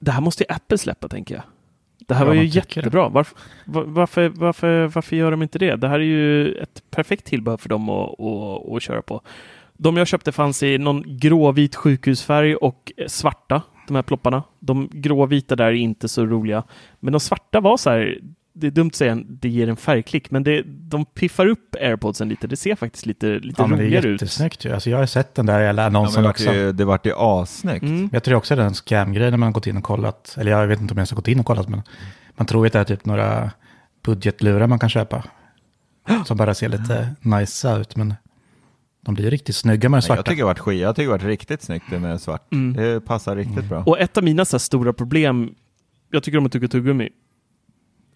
[0.00, 1.44] Det här måste ju Apple släppa, tänker jag.
[2.06, 3.08] Det här ja, var ju jättebra.
[3.08, 5.76] Varför, varför, varför, varför gör de inte det?
[5.76, 9.22] Det här är ju ett perfekt tillbehör för dem att, att, att köra på.
[9.78, 14.42] De jag köpte fanns i någon gråvit sjukhusfärg och svarta, de här plopparna.
[14.60, 16.62] De gråvita där är inte så roliga.
[17.00, 18.18] Men de svarta var så här,
[18.52, 22.28] det är dumt att säga det ger en färgklick, men det, de piffar upp airpodsen
[22.28, 22.46] lite.
[22.46, 24.02] Det ser faktiskt lite, lite ja, roligare ut.
[24.02, 24.72] Det är jättesnyggt ju.
[24.72, 26.52] Alltså jag har sett den där jävla annonsen ja, också.
[26.52, 27.82] Det, det vart ju assnyggt.
[27.82, 28.10] Mm.
[28.12, 30.34] Jag tror också det är en scam-grej när man har gått in och kollat.
[30.38, 31.82] Eller jag vet inte om jag har gått in och kollat, men
[32.36, 33.50] man tror att det är typ några
[34.04, 35.24] budgetlurar man kan köpa.
[36.24, 38.14] Som bara ser lite nice ut, men
[39.08, 40.18] de blir riktigt snygga med det svarta.
[40.18, 40.80] Jag tycker det varit.
[40.80, 42.52] Jag tycker det varit riktigt snyggt med svart.
[42.52, 42.72] Mm.
[42.72, 43.68] Det passar riktigt mm.
[43.68, 43.82] bra.
[43.86, 45.54] Och ett av mina så stora problem,
[46.10, 47.08] jag tycker om att tugga tuggummi.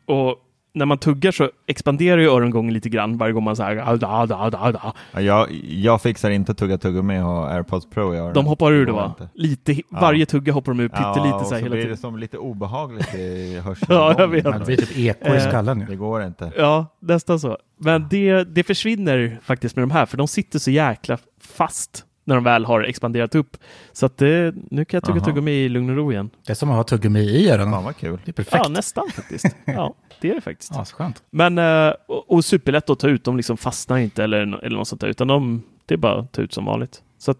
[0.07, 0.37] Och
[0.74, 3.96] när man tuggar så expanderar ju örongången lite grann varje gång man så här.
[3.96, 5.20] Da, da, da, da.
[5.20, 8.14] Jag, jag fixar inte tugga tuggummi och airpods pro.
[8.14, 9.14] Jag de hoppar ur det va?
[9.35, 9.82] Lite, ja.
[9.88, 11.90] Varje tugga hoppar de ur pyttelite ja, så här hela tiden.
[11.90, 13.94] det som lite obehagligt i hörseln.
[13.94, 14.44] ja, jag vet.
[14.44, 15.85] Det blir typ eko i eh, skallen nu.
[15.85, 16.52] Det går inte.
[16.56, 17.58] Ja, nästan så.
[17.78, 22.35] Men det, det försvinner faktiskt med de här, för de sitter så jäkla fast när
[22.35, 23.56] de väl har expanderat upp.
[23.92, 26.30] Så att det, nu kan jag tugga tuggummi i lugn och ro igen.
[26.46, 27.72] Det är som att ha tuggummi i öronen.
[27.72, 28.18] Fan vad kul.
[28.24, 28.64] Det är perfekt.
[28.64, 29.46] Ja, nästan faktiskt.
[29.64, 30.72] Ja, det är det faktiskt.
[30.74, 31.22] Ja, så skönt.
[31.30, 33.24] Men, eh, och, och superlätt att ta ut.
[33.24, 36.32] De liksom fastnar inte eller, eller något sånt där, utan de, det är bara att
[36.32, 37.02] ta ut som vanligt.
[37.18, 37.38] Så att,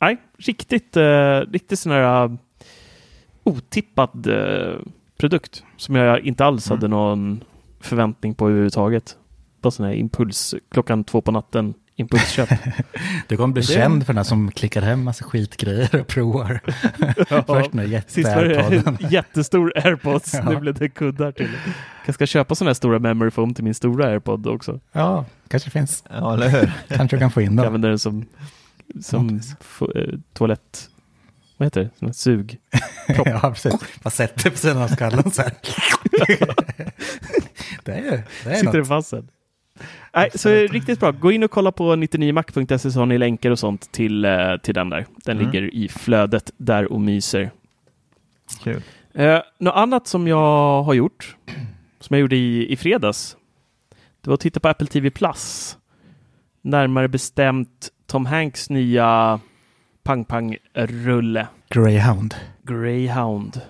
[0.00, 2.34] nej, riktigt, uh, riktigt sån här uh,
[3.44, 4.78] otippad uh,
[5.16, 6.78] produkt som jag inte alls mm.
[6.78, 7.44] hade någon
[7.80, 9.16] förväntning på överhuvudtaget.
[9.60, 12.48] Bara sån här impuls klockan två på natten impulsköp.
[13.28, 13.72] du kommer bli det...
[13.72, 16.60] känd för den som klickar hem massa skitgrejer och provar.
[17.28, 18.98] ja, Först med jätte-airpodden.
[19.10, 20.50] jättestor airpods, ja.
[20.50, 21.50] nu blev det kuddar till.
[22.06, 24.80] Jag ska köpa sådana här stora memory foam till min stora airpod också.
[24.92, 26.04] Ja, kanske finns.
[26.10, 26.72] Ja, eller hur?
[26.88, 27.58] kanske du kan få in dem.
[27.58, 28.26] Jag använder den som,
[29.00, 29.40] som
[29.80, 30.88] eh, toalett
[31.56, 32.58] vad heter det, sug.
[33.08, 33.74] ja, precis.
[34.02, 35.52] Man sätter på sidan av skallen så här.
[37.84, 38.88] det är, det är Sitter något.
[38.88, 39.28] fast sen.
[40.14, 41.10] Nej, så riktigt bra.
[41.10, 44.74] Gå in och kolla på 99mac.se så har ni länkar och sånt till, uh, till
[44.74, 45.06] den där.
[45.24, 45.50] Den mm.
[45.50, 47.50] ligger i flödet där och myser.
[48.62, 48.82] Kul.
[49.18, 51.36] Uh, något annat som jag har gjort,
[52.00, 53.36] som jag gjorde i, i fredags,
[54.20, 55.76] det var att titta på Apple TV Plus.
[56.62, 59.40] Närmare bestämt Tom Hanks nya
[60.02, 61.46] pang-pang-rulle.
[61.68, 62.34] Greyhound.
[62.62, 63.60] Greyhound.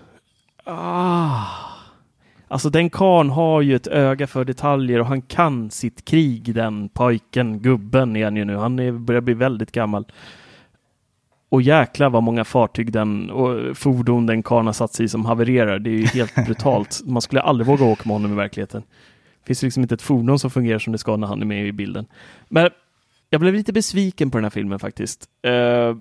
[0.64, 1.71] Ah.
[2.52, 6.88] Alltså den karn har ju ett öga för detaljer och han kan sitt krig, den
[6.88, 8.56] pojken, gubben är han ju nu.
[8.56, 10.06] Han är, börjar bli väldigt gammal.
[11.48, 15.24] Och jäkla vad många fartyg den och fordon den karln har satt sig i som
[15.24, 15.78] havererar.
[15.78, 17.00] Det är ju helt brutalt.
[17.04, 18.82] Man skulle aldrig våga åka med honom i verkligheten.
[19.40, 21.66] Det finns liksom inte ett fordon som fungerar som det ska när han är med
[21.66, 22.06] i bilden.
[22.48, 22.70] Men
[23.30, 25.28] jag blev lite besviken på den här filmen faktiskt.
[25.46, 25.96] Uh,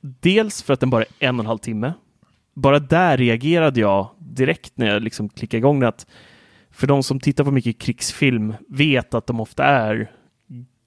[0.00, 1.92] dels för att den bara är en och en halv timme.
[2.54, 5.88] Bara där reagerade jag direkt när jag liksom klickade igång det.
[5.88, 6.06] Att
[6.70, 10.10] för de som tittar på mycket krigsfilm vet att de ofta är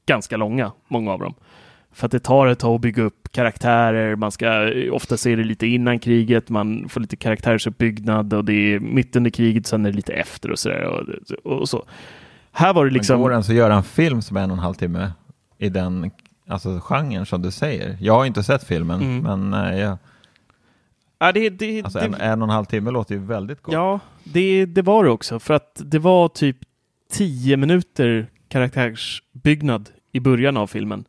[0.05, 1.33] ganska långa, många av dem.
[1.91, 5.43] För att det tar ett tag att bygga upp karaktärer, man ska ofta se det
[5.43, 9.89] lite innan kriget, man får lite karaktärsuppbyggnad och det är mitt under kriget, sen är
[9.89, 10.83] det lite efter och sådär.
[11.43, 11.85] Och, och så.
[12.51, 13.13] Här var det liksom...
[13.13, 15.11] Men går det ens att göra en film som är en och en halv timme
[15.57, 16.11] i den
[16.47, 17.97] alltså, genren som du säger?
[18.01, 19.49] Jag har inte sett filmen, Mm.
[19.49, 19.97] men eh, jag,
[21.23, 23.73] Ja, det, det, alltså, det, en, en och en halv timme låter ju väldigt gott.
[23.73, 25.39] Ja, det, det var det också.
[25.39, 26.57] För att det var typ
[27.11, 31.05] tio minuter karaktärsbyggnad i början av filmen.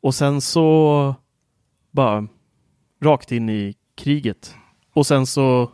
[0.00, 1.14] Och sen så
[1.90, 2.28] bara
[3.02, 4.54] rakt in i kriget.
[4.92, 5.70] Och sen så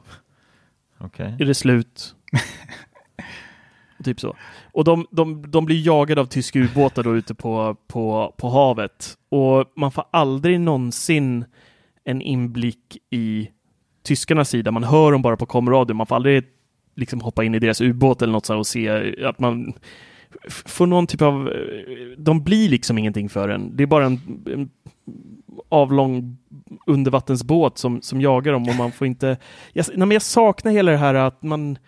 [0.99, 1.37] Okej.
[1.41, 2.15] är det slut.
[4.05, 4.37] typ så.
[4.73, 9.19] Och de, de, de blir jagade av tyska ubåtar då ute på, på, på havet.
[9.29, 11.45] Och man får aldrig någonsin
[12.09, 13.49] en inblick i
[14.03, 14.71] tyskarnas sida.
[14.71, 15.95] Man hör dem bara på komradio.
[15.95, 16.45] Man får aldrig
[16.95, 19.73] liksom hoppa in i deras ubåt eller något sånt och se att man
[20.67, 21.51] får någon typ av...
[22.19, 23.77] De blir liksom ingenting för en.
[23.77, 24.71] Det är bara en, en
[25.69, 26.37] avlång
[26.87, 29.37] undervattensbåt som, som jagar dem och man får inte...
[29.73, 31.79] Jag, nej, men jag saknar hela det här att man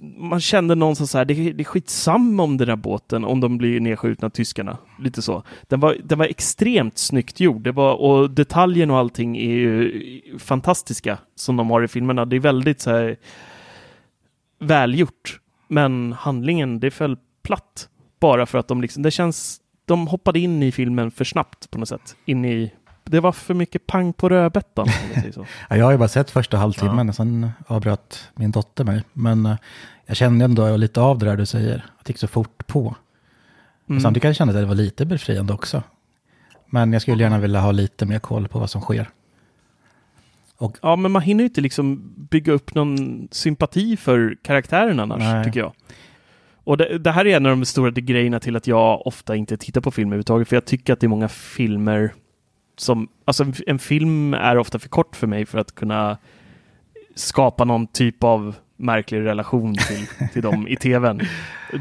[0.00, 3.58] man kände någonstans så här, det, det är skitsamma om den där båten, om de
[3.58, 4.78] blir nedskjutna av tyskarna.
[4.98, 5.42] Lite så.
[5.62, 7.62] Den var, den var extremt snyggt gjord.
[7.62, 12.24] Det var, och detaljen och allting är ju fantastiska som de har i filmerna.
[12.24, 13.16] Det är väldigt så här
[14.58, 15.40] välgjort.
[15.68, 17.88] Men handlingen, det föll platt.
[18.20, 21.78] Bara för att de liksom, det känns, de hoppade in i filmen för snabbt på
[21.78, 22.16] något sätt.
[22.24, 22.72] In i,
[23.04, 24.88] det var för mycket pang på rödbetan.
[25.68, 29.02] Ja, jag har ju bara sett första halvtimmen, och sen avbröt min dotter mig.
[29.12, 29.56] Men eh,
[30.06, 32.96] jag kände ändå lite av det där du säger, att det gick så fort på.
[33.88, 34.00] Mm.
[34.00, 35.82] Samtidigt kan jag känna att det var lite befriande också.
[36.66, 39.10] Men jag skulle gärna vilja ha lite mer koll på vad som sker.
[40.82, 45.44] Ja, men man hinner ju inte liksom bygga upp någon sympati för karaktären annars, Nej.
[45.44, 45.72] tycker jag.
[46.64, 49.56] Och det, det här är en av de stora grejerna till att jag ofta inte
[49.56, 52.12] tittar på film överhuvudtaget, för jag tycker att det är många filmer
[52.82, 56.18] som, alltså en, film är ofta för kort för mig för att kunna
[57.14, 61.20] skapa någon typ av märklig relation till, till dem i tvn.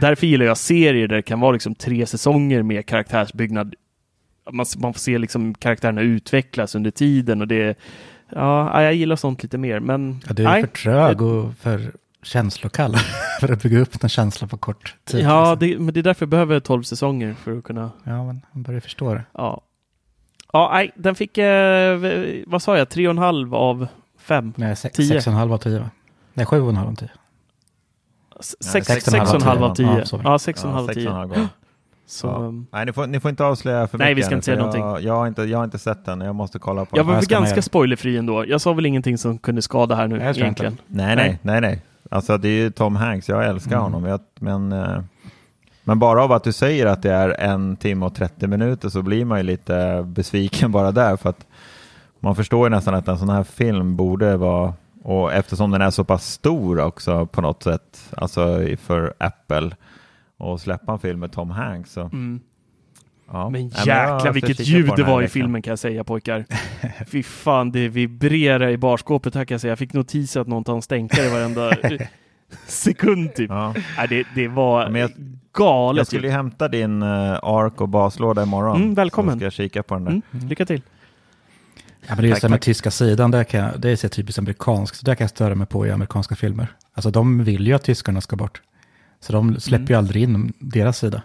[0.01, 3.75] Därför gillar jag serier där det kan vara liksom tre säsonger med karaktärsbyggnad.
[4.51, 7.77] Man, man får se liksom karaktärerna utvecklas under tiden och det
[8.35, 10.61] Ja, jag gillar sånt lite mer, men Ja, du är nej.
[10.61, 11.91] för trög och för
[12.23, 12.95] känslokall
[13.39, 15.21] för att bygga upp en känsla på kort tid.
[15.21, 15.69] Ja, liksom.
[15.69, 18.63] det, men det är därför jag behöver 12 säsonger för att kunna, ja, men man
[18.63, 19.23] börjar förstå det.
[19.33, 19.61] ja.
[20.53, 23.87] Ja, nej, den fick, eh, v- vad sa jag, 3,5 av
[24.19, 24.53] 5?
[24.55, 25.07] Nej, sex, Tio.
[25.07, 25.89] sex och en halv av tio va?
[26.33, 27.09] Nej, sju och en halv av tio.
[28.39, 29.87] Sex- sex och en halv av 6,5 av tio.
[29.87, 29.97] 10.
[29.99, 30.23] Ja, sorry.
[30.25, 31.09] Ja, 6,5 av Ja, sex och en 10.
[31.11, 31.47] halv gång.
[32.05, 32.33] Så, Ja.
[32.35, 34.17] um, Nej, ni får, ni får inte avslöja för Nej, mycket.
[34.17, 34.81] vi ska inte säga någonting.
[34.81, 37.07] Jag, jag, har inte, jag har inte sett den, jag måste kolla på jag den.
[37.07, 38.45] var jag väl ska ganska spoilerfri ändå.
[38.47, 40.77] Jag sa väl ingenting som kunde skada här nu Nej, egentligen.
[40.87, 41.81] Nej, nej, nej, nej.
[42.11, 43.83] Alltså det är ju Tom Hanks, jag älskar Mm.
[43.83, 44.05] honom.
[44.05, 44.99] Jag, men, eh,
[45.83, 49.01] men bara av att du säger att det är en timme och 30 minuter så
[49.01, 51.17] blir man ju lite besviken bara där.
[51.17, 51.45] För att
[52.19, 54.73] man förstår ju nästan att en sån här film borde vara,
[55.03, 59.71] och eftersom den är så pass stor också på något sätt, alltså för Apple,
[60.37, 61.91] och släppa en film med Tom Hanks.
[61.91, 62.39] Så, Mm.
[63.31, 63.49] ja.
[63.49, 66.45] Men ska vilket ljud det var i filmen kan jag säga pojkar.
[67.07, 69.71] Fy fan, det vibrerar i barskåpet här kan jag säga.
[69.71, 71.71] Jag fick notis att någon tar en stänkare varenda
[72.67, 73.49] sekund typ.
[73.49, 73.73] Ja.
[74.09, 75.11] Det, det var jag-
[75.53, 75.97] galet.
[75.97, 78.75] Jag skulle ju hämta din uh, ark och baslåda imorgon.
[78.81, 79.33] Mm, välkommen.
[79.35, 80.11] Så ska jag kika på den där.
[80.11, 80.81] mm, lycka till.
[82.01, 84.09] Ja, men det är just det med tyska sidan, där kan jag, det är så
[84.09, 86.67] typiskt amerikanskt, så där kan jag störa mig på i amerikanska filmer.
[86.93, 88.61] Alltså de vill ju att tyskarna ska bort.
[89.19, 89.89] Så de släpper Mm.
[89.91, 91.21] ju aldrig in deras sida.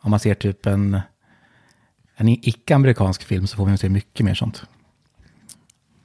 [0.00, 1.00] Om man ser typ en,
[2.16, 4.64] en icke-amerikansk film så får man se mycket mer sånt.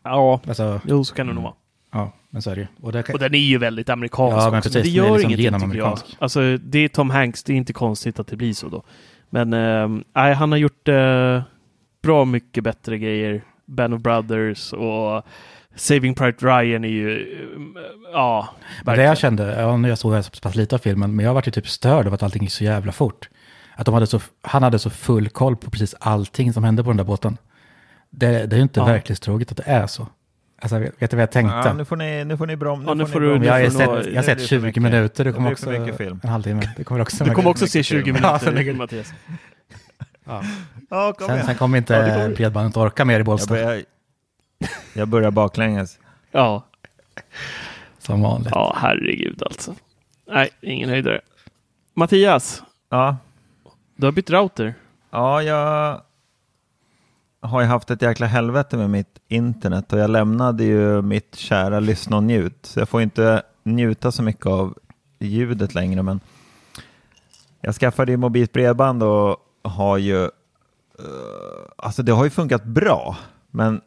[0.04, 1.54] Ja, Alltså, jo så kan det nog vara.
[1.92, 2.68] ja, men så är det ju.
[2.82, 5.12] Och där kan, Och den är ju väldigt amerikansk Ja, men precis, det är gör
[5.18, 6.00] liksom ingenting tycker jag.
[6.20, 8.84] Alltså det är Tom Hanks, det är inte konstigt att det blir så då.
[9.30, 11.42] Men eh, han har gjort eh,
[12.04, 13.42] bra mycket bättre grejer.
[13.66, 15.26] Band of Brothers och
[15.76, 17.38] Saving Private Ryan är ju, eh,
[18.14, 19.08] ja, Men det verkligen.
[19.10, 21.52] jag kände, ja, nu jag såg så pass lite av filmen, men jag var ju
[21.52, 23.30] typ störd av att allting gick så jävla fort.
[23.76, 26.90] Att de hade så, han hade så full koll på precis allting som hände på
[26.90, 27.38] den där båten.
[28.10, 28.86] Det, det är ju inte Ja.
[28.86, 30.08] verklighetstroget att det är så.
[30.62, 31.56] Alltså, vet, vet du vad jag tänkte?
[31.66, 33.70] Ja, nu får ni, nu får ni brom, Ja, nu får du- brom- jag har
[33.70, 34.84] sett, jag har sett blir för 20 mycket.
[34.84, 35.72] minuter, det kommer också
[36.24, 36.74] en halvtimme.
[36.78, 38.18] Det kommer också Du kommer också se 20 film.
[38.24, 39.14] Ja, sen minuter, ligger- Mattias.
[40.90, 43.84] Ja, kom Sen, sen kommer inte Ja, bredbandet orka mer i Jag Bålsta, börjar,
[44.94, 46.00] jag börjar baklänges.
[46.32, 46.66] Ja,
[48.00, 48.50] som vanligt.
[48.52, 49.76] ja, herregud alltså.
[50.32, 51.22] Nej, ingen höjdare.
[51.94, 53.18] Mattias, Ja,
[53.96, 54.74] du har bytt router.
[55.12, 56.02] ja jag
[57.48, 61.80] har ju haft ett jäkla helvete med mitt internet och jag lämnade ju mitt kära
[61.80, 62.66] lyssna och njut.
[62.66, 64.78] Så jag får inte njuta så mycket av
[65.20, 66.04] ljudet längre.
[66.04, 66.20] Men
[67.62, 70.30] jag skaffade ju mobilt bredband och har ju, uh,
[71.78, 73.18] alltså det har ju funkat bra.
[73.52, 73.82] Men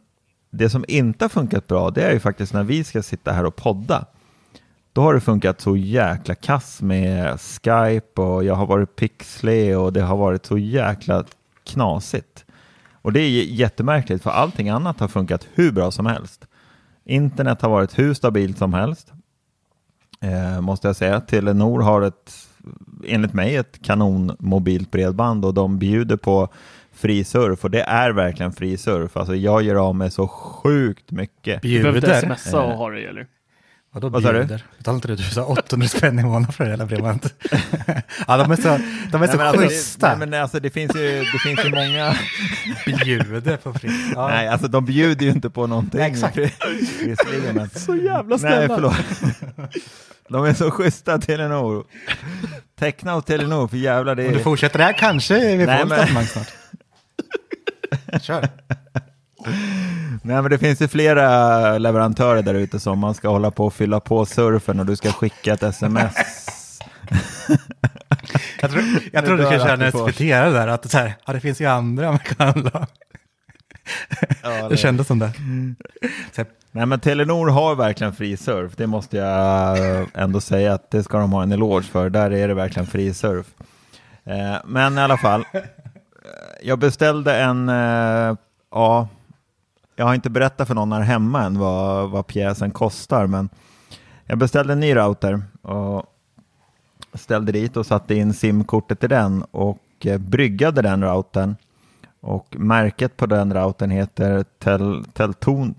[0.51, 3.45] det som inte har funkat bra, det är ju faktiskt när vi ska sitta här
[3.45, 4.07] och podda.
[4.93, 9.93] Då har det funkat så jäkla kass med Skype och jag har varit pixlig och
[9.93, 11.25] det har varit så jäkla
[11.65, 12.45] knasigt.
[13.03, 16.47] Och det är jättemärkligt för allting annat har funkat hur bra som helst.
[17.05, 19.13] Internet har varit hur stabilt som helst.
[20.21, 21.21] Eh, måste jag säga.
[21.21, 22.33] Telenor har ett,
[23.07, 26.49] enligt mig, ett kanon mobilt bredband och de bjuder på
[26.93, 29.17] fri surf och det är verkligen fri surf.
[29.17, 31.63] Alltså jag gör av med så sjukt mycket.
[31.63, 32.35] Du behöver inte Bjuder?
[32.37, 33.27] smsa och ha det eller?
[33.93, 34.45] Vadå Vad sa du?
[34.79, 37.35] Betalar inte du du sa 800 spänn i månaden för det hela bredbandet?
[38.27, 38.79] ja, de är så,
[39.13, 40.09] de är så Nej, men alltså, det, schyssta.
[40.09, 42.17] nej, men alltså, det, finns ju, det finns ju många...
[43.05, 43.93] Bjuder på fritt.
[44.15, 44.29] Ja.
[44.29, 46.01] Nej, alltså de bjuder ju inte på någonting.
[46.01, 46.37] Exakt.
[47.55, 47.71] Men...
[47.71, 48.75] Så jävla Nej, snälla.
[48.75, 48.95] förlåt.
[50.29, 51.85] De är så schyssta, Telenor.
[52.79, 54.43] Teckna hos Telenor, för jävlar det Om du är...
[54.43, 56.53] fortsätter det här kanske vi Nej, får ett men- snart.
[58.23, 58.49] Kör.
[60.23, 63.75] Nej, men det finns ju flera leverantörer där ute som man ska hålla på och
[63.75, 66.15] fylla på surfen och du ska skicka ett sms.
[68.63, 69.93] Jag tror, jag tror du ska köra en.
[69.93, 72.87] SVT där, att det, så här, ja, det finns ju andra man kan handla.
[74.43, 75.33] Ja, Det kändes som det.
[76.33, 78.73] Så här, Nej, men Telenor har verkligen fri surf.
[78.77, 79.79] Det måste jag
[80.15, 82.11] ändå säga att det ska de ha en eloge för.
[82.11, 83.47] Där är det verkligen fri surf.
[84.25, 85.61] Eh, men i alla fall, eh,
[86.63, 88.37] jag beställde en, eh,
[88.71, 89.09] ja,
[90.01, 93.49] jag har inte berättat för någon här hemma än vad, vad pjäsen kostar, men
[94.27, 96.05] jag beställde en ny router och
[97.15, 101.57] ställde dit och satte in simkortet i den och eh, bryggade den routern.
[102.21, 105.75] Och märket på den routern heter Tel, Telton,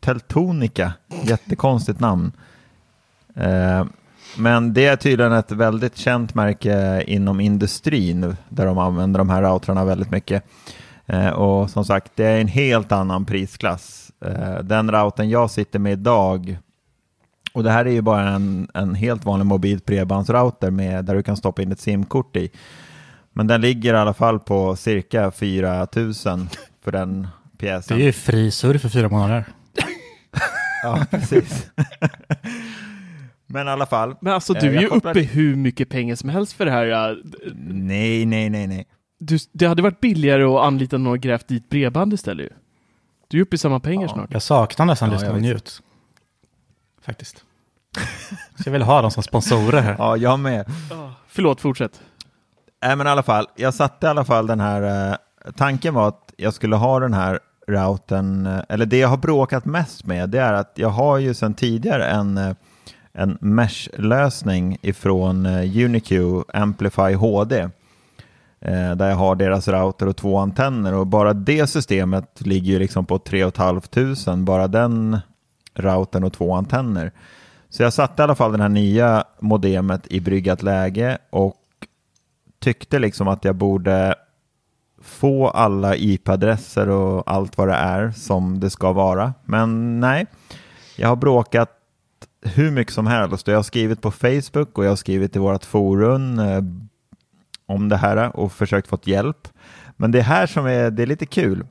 [0.00, 0.92] Teltonica,
[1.22, 2.32] jättekonstigt namn.
[3.34, 3.84] Eh,
[4.38, 9.42] men det är tydligen ett väldigt känt märke inom industrin där de använder de här
[9.42, 10.44] routrarna väldigt mycket.
[11.06, 14.12] Eh, och som sagt, det är en helt annan prisklass.
[14.24, 16.58] Eh, den routern jag sitter med idag,
[17.52, 21.22] och det här är ju bara en, en helt vanlig mobilt bredbandsrouter med, där du
[21.22, 22.50] kan stoppa in ett simkort i.
[23.32, 26.14] Men den ligger i alla fall på cirka 4 000
[26.84, 27.98] för den Det pjäsen.
[28.00, 29.44] är ju fri surf för fyra månader.
[30.82, 31.66] Ja, precis.
[33.46, 34.14] Men i alla fall.
[34.20, 36.64] Men alltså Eh, du är jag ju kopplar- uppe hur mycket pengar som helst för
[36.64, 36.84] det här.
[36.86, 37.16] ja.
[37.68, 38.86] Nej, nej, nej, nej.
[39.18, 42.50] Du, det hade varit billigare att anlita någon och grävt dit bredband istället ju.
[43.28, 44.32] Du är uppe i samma pengar snart.
[44.32, 45.82] Jag saknar nästan Ja, lyssna och njut.
[47.02, 47.44] Faktiskt.
[48.56, 49.96] Så jag vill ha dem som sponsorer här.
[49.98, 50.66] Ja, jag med.
[51.28, 52.00] Förlåt, fortsätt.
[52.82, 53.46] Nej, men i alla fall.
[53.56, 55.10] Jag satte i alla fall den här.
[55.10, 55.16] Eh,
[55.56, 58.46] tanken var att jag skulle ha den här routern.
[58.46, 60.30] Eh, eller det jag har bråkat mest med.
[60.30, 62.54] Det är att jag har ju sedan tidigare en, eh,
[63.12, 66.12] en mesh-lösning ifrån eh, UniQ
[66.52, 67.68] Amplify HD.
[68.64, 70.94] Eh, där jag har deras router och två antenner.
[70.94, 74.36] Och bara det systemet ligger ju liksom på 3 500.
[74.36, 75.18] Bara den
[75.74, 77.12] routern och två antenner.
[77.68, 81.54] Så jag satte i alla fall den här nya modemet i bryggat läge och
[82.60, 84.14] tyckte liksom att jag borde
[85.02, 89.34] få alla IP-adresser och allt vad det är som det ska vara.
[89.44, 90.26] Men nej,
[90.96, 91.70] jag har bråkat
[92.42, 95.38] hur mycket som helst och jag har skrivit på Facebook och jag har skrivit i
[95.38, 96.60] vårt forum eh,
[97.66, 99.48] om det här och försökt få hjälp.
[99.96, 101.66] Men det här som är, det är lite kul.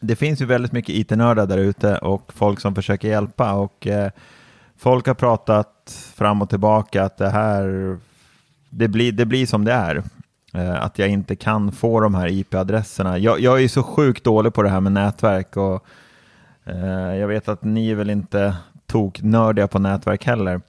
[0.00, 4.10] Det finns ju väldigt mycket IT-nördar där ute och folk som försöker hjälpa och eh,
[4.78, 7.98] folk har pratat fram och tillbaka att det här
[8.70, 10.02] det blir, det blir som det är.
[10.54, 13.18] Eh, att jag inte kan få de här IP-adresserna.
[13.18, 15.86] Jag, jag är ju så sjukt dålig på det här med nätverk och
[16.64, 20.60] eh, jag vet att ni är väl inte toknördiga på nätverk heller.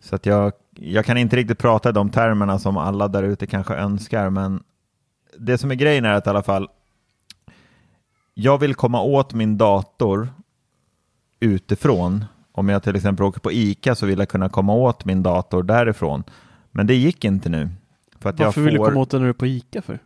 [0.00, 3.46] Så att jag, jag kan inte riktigt prata i de termerna som alla där ute
[3.46, 4.62] kanske önskar, men
[5.38, 6.68] det som är grejen är att i alla fall
[8.34, 10.28] jag vill komma åt min dator
[11.40, 12.24] utifrån.
[12.52, 15.62] Om jag till exempel åker på ICA så vill jag kunna komma åt min dator
[15.62, 16.24] därifrån.
[16.70, 17.68] Men det gick inte nu.
[18.18, 18.86] För att Varför jag vill du får...
[18.86, 19.98] komma åt den när du är på ICA för?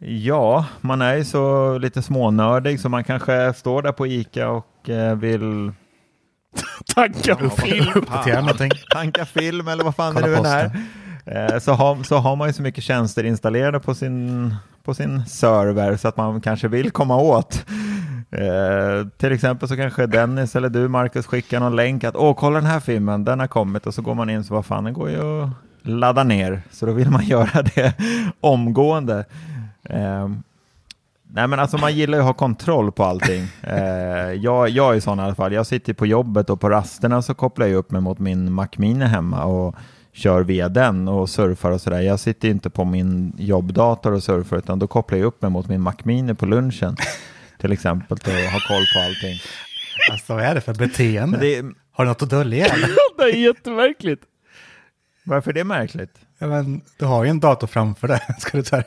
[0.00, 4.88] Ja, man är ju så lite smånördig så man kanske står där på ICA och
[4.88, 5.72] eh, vill
[7.00, 8.04] Tanka film.
[8.90, 11.52] Tanka film eller vad fan Kolla det nu än är.
[11.52, 15.26] Eh, så, har, så har man ju så mycket tjänster installerade på sin, på sin
[15.26, 17.64] server så att man kanske vill komma åt.
[18.30, 22.60] Eh, till exempel så kanske Dennis eller du Marcus skickar någon länk att åh kolla
[22.60, 24.92] den här filmen, den har kommit och så går man in så vad fan den
[24.92, 25.50] går ju att
[25.82, 27.94] ladda ner så då vill man göra det
[28.40, 29.24] omgående.
[29.84, 30.42] Ehm,
[31.32, 33.46] nej men alltså man gillar ju att ha kontroll på allting.
[33.62, 35.52] Eh, jag, jag är sån i alla fall.
[35.52, 38.68] Jag sitter på jobbet och på rasterna så kopplar jag upp mig mot min Mac
[38.76, 39.74] Mini hemma och
[40.12, 42.00] kör via den och surfar och sådär.
[42.00, 45.68] Jag sitter inte på min jobbdator och surfar utan då kopplar jag upp mig mot
[45.68, 46.96] min Mac Mini på lunchen
[47.58, 49.38] till exempel och har koll på allting.
[50.10, 51.38] Alltså vad är det för beteende?
[51.38, 51.62] Det,
[51.92, 52.66] Har du något att dölja?
[53.16, 54.22] det är jättemärkligt.
[55.24, 56.18] varför är det märkligt?
[56.38, 58.20] Ja, men, du har ju en dator framför dig.
[58.38, 58.84] Ska du så här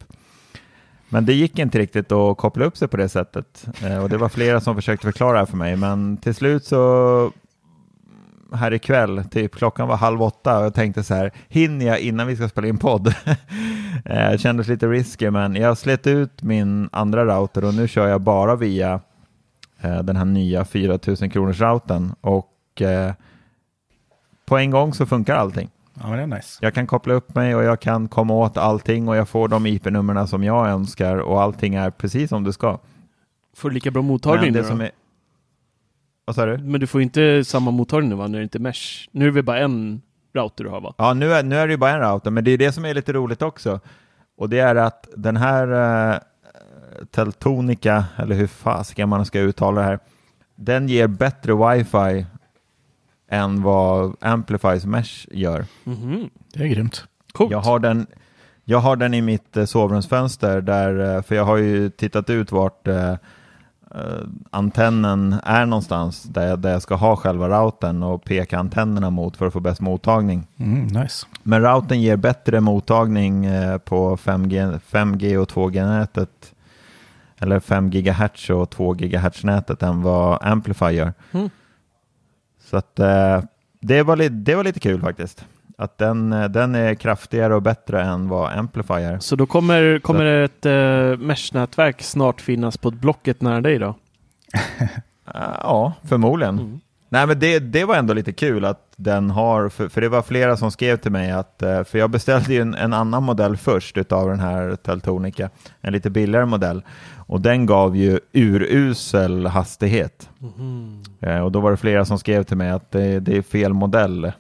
[1.10, 3.66] Men det gick inte riktigt att koppla upp sig på det sättet.
[4.02, 5.76] Och det var flera som försökte förklara det för mig.
[5.76, 7.32] Men till slut så
[8.54, 12.28] här ikväll, typ klockan var halv åtta och jag tänkte så här, hinner jag innan
[12.28, 13.16] vi ska spela in podd?
[14.06, 18.08] Eh, Det kändes lite risky, men jag slet ut min andra router och nu kör
[18.08, 19.00] jag bara via
[19.82, 22.48] eh, den här nya 4000 kronors routern och
[22.82, 23.12] eh,
[24.46, 25.70] på en gång så funkar allting.
[25.94, 26.60] Ja, men det är nice.
[26.62, 29.66] Jag kan koppla upp mig och jag kan komma åt allting och jag får de
[29.66, 32.80] IP-numren som jag önskar och allting är precis som det ska.
[33.56, 34.84] Får du lika bra mottagning Men nu det som då?
[34.84, 34.92] är...
[36.26, 36.58] Vad sa du?
[36.58, 39.08] Men du får inte samma mottagning nu va, när det inte är mesh.
[39.12, 40.02] Nu är det bara en
[40.36, 40.94] router du har va?
[40.98, 42.86] Ja, nu är, nu är det ju bara en router, men det är det som
[42.86, 43.80] är lite roligt också.
[44.38, 45.72] Och det är att den här
[46.14, 46.20] uh,
[47.12, 50.00] Teltonica, eller hur fasiken man ska uttala det här,
[50.56, 52.26] den ger bättre wifi
[53.34, 55.66] än vad Amplifies Mesh gör.
[55.84, 56.30] Mhm.
[56.54, 57.06] Det är grymt.
[57.32, 57.52] Coolt.
[57.52, 58.08] Jag har den,
[58.66, 62.52] jag har den i mitt eh, sovrumsfönster, där, eh, för jag har ju tittat ut
[62.52, 63.18] vart eh, eh,
[64.52, 69.38] antennen är någonstans, där jag, där jag ska ha själva routern och peka antennerna mot
[69.38, 70.48] för att få bäst mottagning.
[70.58, 71.26] Mm, nice.
[71.44, 76.54] Men routern ger bättre mottagning eh, på 5G, 5G och 2G-nätet,
[77.38, 81.14] eller 5 GHz och 2 GHz-nätet än vad Amplify gör.
[81.32, 81.50] Mm.
[82.74, 83.42] Så att eh,
[83.82, 85.46] det, var det var lite kul faktiskt.
[85.78, 89.20] Att den, eh, den är kraftigare och bättre än vad Amplify är.
[89.20, 93.96] Så då kommer, kommer ett uh, mesh-nätverk snart finnas på ett blocket nära dig då?
[94.54, 94.88] Eh,
[95.62, 96.60] Ja, förmodligen.
[96.60, 96.80] Mm.
[97.10, 100.22] Nej, men det, det var ändå lite kul att den har, för, för det var
[100.22, 103.58] flera som skrev till mig att, eh, för jag beställde ju en, en annan modell
[103.58, 105.50] först utav den här Teltonica,
[105.82, 106.84] en lite billigare modell,
[107.34, 110.30] och den gav ju urusel hastighet.
[111.20, 113.74] Eh, Och då var det flera som skrev till mig att det, det är fel
[113.74, 114.32] modell.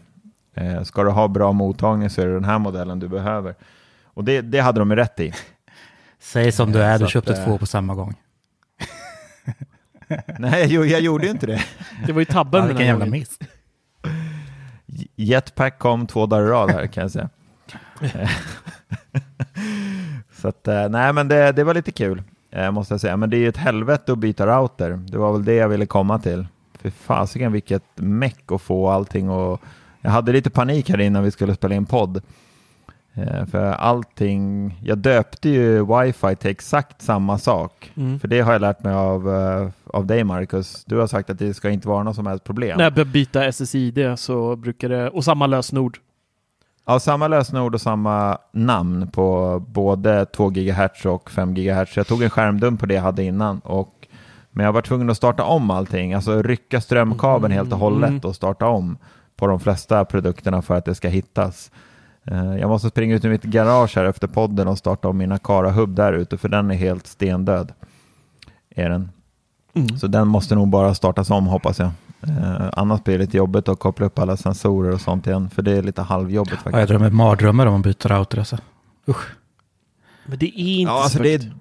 [0.53, 3.55] Eh, Ska du ha bra mottagning så är det den här modellen du behöver.
[4.03, 5.33] Och det, det hade de ju rätt i.
[6.19, 8.15] Säg som du är, Så du att, köpte eh, två på samma gång.
[10.39, 11.63] Nej, jag, jag gjorde ju inte det.
[12.05, 13.39] Det var ju tabben Ja, vilken jävla miss.
[15.15, 17.29] Jetpack kom två dagar i rad här kan jag säga.
[20.41, 22.23] så att, eh, nej men det, det var lite kul,
[22.55, 23.17] eh, måste jag säga.
[23.17, 24.99] Men det är ju ett helvete att byta router.
[25.07, 26.45] Det var väl det jag ville komma till.
[26.79, 29.61] För fasiken vilket meck att få allting och
[30.01, 32.21] jag hade lite panik här innan vi skulle spela in podd.
[33.13, 37.91] Eh, För allting, jag döpte ju wifi till exakt samma sak.
[37.95, 38.19] Mm.
[38.19, 40.85] För det har jag lärt mig av, eh, av dig Marcus.
[40.85, 42.77] Du har sagt att det ska inte vara något som helst problem.
[42.77, 45.97] När jag byta SSID så brukar det, och samma lösenord.
[46.85, 51.97] Ja, samma lösenord och samma namn på både 2 GHz och 5 GHz.
[51.97, 53.59] Jag tog en skärmdump på det jag hade innan.
[53.59, 54.07] Och,
[54.51, 58.21] men jag var tvungen att starta om allting, alltså rycka strömkabeln helt och hållet Mm.
[58.23, 58.97] och starta om
[59.35, 61.71] på de flesta produkterna för att det ska hittas.
[62.25, 65.31] Eh, Jag måste springa ut i mitt garage här efter podden och starta om min
[65.31, 67.73] Akara-hubb där ute, för den är helt stendöd.
[68.75, 69.09] Är den.
[69.73, 69.97] Mm.
[69.97, 71.89] Så den måste nog bara startas om hoppas jag.
[72.27, 75.61] Eh, annars blir det lite jobbigt att koppla upp alla sensorer och sånt igen, för
[75.61, 76.73] det är lite halvjobbigt faktiskt.
[76.73, 78.57] Ja, jag drömmer mardrömmar om att byta router alltså.
[79.07, 79.35] Usch.
[80.25, 81.51] Men det är inte Ja, alltså så det är,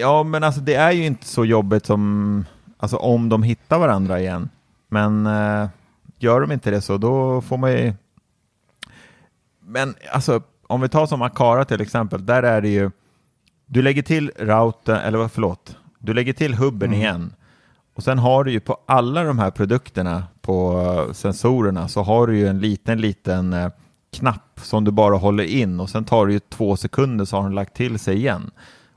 [0.00, 2.44] ja, men alltså det är ju inte så jobbigt som
[2.76, 4.48] alltså om de hittar varandra igen.
[4.88, 5.68] Men eh,
[6.18, 7.94] gör de inte det så då får man ju...
[9.60, 12.90] Men alltså om vi tar som Akara till exempel, där är det ju...
[13.66, 17.32] Du lägger till routern, eller vad, förlåt, du lägger till hubben igen.
[17.98, 22.26] Och sen har du ju på alla de här produkterna på eh, sensorerna så har
[22.26, 23.68] du ju en liten, liten eh,
[24.12, 27.42] knapp som du bara håller in och sen tar det ju två sekunder så har
[27.42, 28.50] den lagt till sig igen.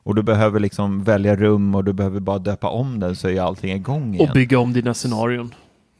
[0.04, 3.32] Och du behöver liksom välja rum och du behöver bara döpa om den så är
[3.32, 4.30] ju allting igång igen.
[4.30, 5.54] Och bygga om dina scenarion.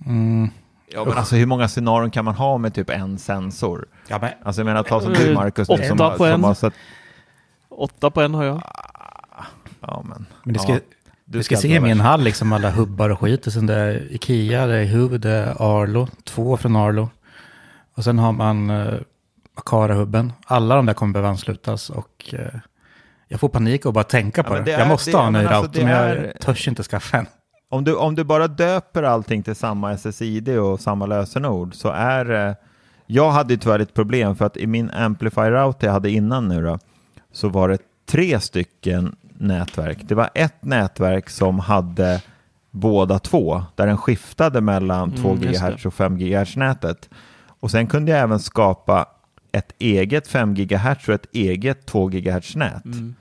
[0.06, 0.50] Mm.
[0.94, 3.86] Ja, men alltså hur många scenarion kan man ha med typ en sensor?
[4.08, 6.44] Ja, men, Alltså jag menar, ta som du Marcus, nu, som, Åtta på som en.
[6.44, 6.74] har sett...
[7.70, 8.62] Åtta på en har jag.
[9.80, 10.80] Ja, men, men det ska, ja,
[11.32, 13.48] du ska inte se min hall, liksom alla hubbar och skit.
[13.48, 17.10] Och sen det är Ikea, det är Hub, det är Arlo, två från Arlo.
[17.96, 18.94] Och sen har man uh,
[19.56, 20.34] Akara-hubben.
[20.46, 22.60] Alla de där kommer behöva anslutas och eh,
[23.28, 24.72] jag får panik och bara tänka Ja, på men det.
[24.72, 26.84] det Jag är- måste det- ha en ny men alltså, men jag är- törs inte
[26.84, 27.26] skaffa en.
[27.70, 32.26] Om du, om du bara döper allting till samma SSID och samma lösenord så är
[32.26, 32.56] det...
[33.06, 36.64] Jag hade ju tyvärr ett problem för att i min Amplify-router jag hade innan nu
[36.64, 36.80] då,
[37.34, 37.78] så var det
[38.10, 39.98] tre stycken nätverk.
[40.02, 42.22] Det var ett nätverk som hade
[42.72, 47.10] båda två, där den skiftade mellan 2 Mm, GHz och 5 GHz-nätet.
[47.48, 49.06] Och sen kunde jag även skapa
[49.52, 52.86] ett eget 5 GHz och ett eget 2 GHz-nät.
[52.86, 53.16] Mm.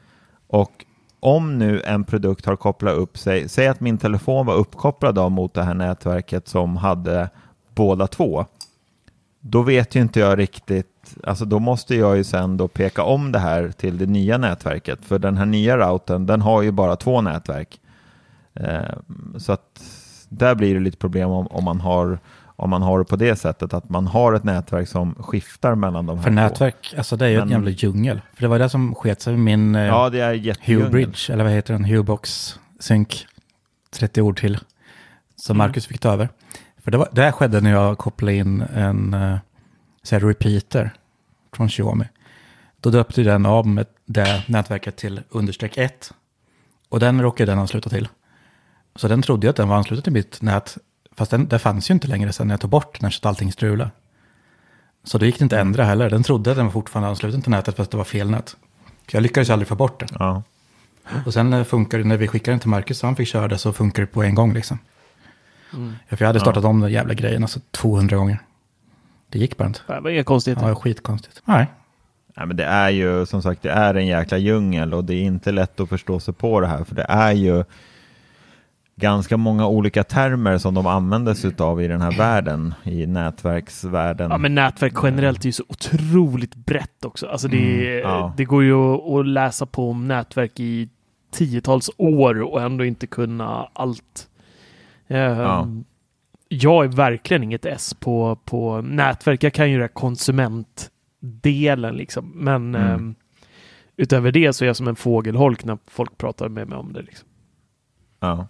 [0.47, 0.85] Och
[1.21, 5.55] om nu en produkt har kopplat upp sig, säg att min telefon var uppkopplad mot
[5.55, 7.31] det här nätverket som hade
[7.75, 8.47] båda två,
[9.41, 13.33] då vet ju inte jag riktigt, alltså då måste jag ju sen då peka om
[13.33, 16.97] det här till det nya nätverket, för den här nya routern, den har ju bara
[16.97, 17.81] två nätverk.
[18.55, 18.81] Eh,
[19.39, 19.83] så att
[20.29, 23.37] där blir det lite problem om, om, man har, om man har det på det
[23.37, 26.35] sättet, att man har ett nätverk som skiftar mellan de här För två.
[26.35, 28.21] nätverk, alltså det är ju Men- en jävla djungel.
[28.35, 30.91] För det var det som sket sig med min eh, Ja, det är Hue jättedjungel.
[30.91, 31.85] Bridge, eller vad heter den?
[31.85, 33.27] Huebox Sync.
[33.91, 34.59] 30 ord till.
[35.37, 35.67] Som Mm.
[35.69, 36.29] Marcus fick ta över.
[36.91, 39.37] För det, var, det här skedde när jag kopplade in en uh,
[40.03, 40.95] så här repeater
[41.53, 42.05] från Xiaomi.
[42.81, 46.13] Då döpte den av med det nätverket till understreck 1.
[46.89, 48.09] Och den råkade den ansluta till.
[48.95, 50.79] Så den trodde jag att den var ansluten till mitt nät.
[51.17, 53.91] Fast den, det fanns ju inte längre sen när jag tog bort när allting strulade.
[55.05, 56.11] Så då gick det inte att ändra heller.
[56.11, 58.57] Den trodde att den var fortfarande ansluten till nätet fast det var fel nät.
[59.11, 60.09] Så jag lyckades aldrig få bort den.
[60.19, 60.43] Ja.
[61.27, 63.49] Och sen eh, funkar det, när vi skickade den till Marcus så han fick köra
[63.49, 64.79] det så funkar det på en gång liksom.
[65.75, 65.93] Mm.
[66.09, 68.39] Ja, för jag hade startat om den jävla grejen alltså 200 gånger.
[69.29, 69.81] Det gick bara inte.
[69.87, 70.63] Det var inga konstigheter.
[70.63, 71.43] Ja, det var skitkonstigt.
[71.45, 71.67] Nej.
[72.37, 75.23] Nej, men det är ju som sagt det är en jäkla djungel och det är
[75.23, 77.65] inte lätt att förstå sig på det här för det är ju
[78.97, 84.31] ganska många olika termer som de använder sig av i den här världen, i nätverksvärlden.
[84.31, 87.27] Ja, men nätverk generellt är ju så otroligt brett också.
[87.27, 88.33] Alltså det, Mm, ja.
[88.37, 90.89] det går ju att, att läsa på om nätverk i
[91.33, 94.27] tiotals år och ändå inte kunna allt.
[95.11, 95.69] Ehm, Ja.
[96.53, 99.43] Jag är verkligen inget S på, på nätverk.
[99.43, 102.33] Jag kan ju det konsumentdelen liksom.
[102.35, 102.91] Men Mm.
[102.95, 103.15] ehm,
[103.97, 107.03] utöver det så är jag som en fågelholk när folk pratar med mig om det.
[107.03, 107.29] Liksom.
[108.21, 108.47] Ja.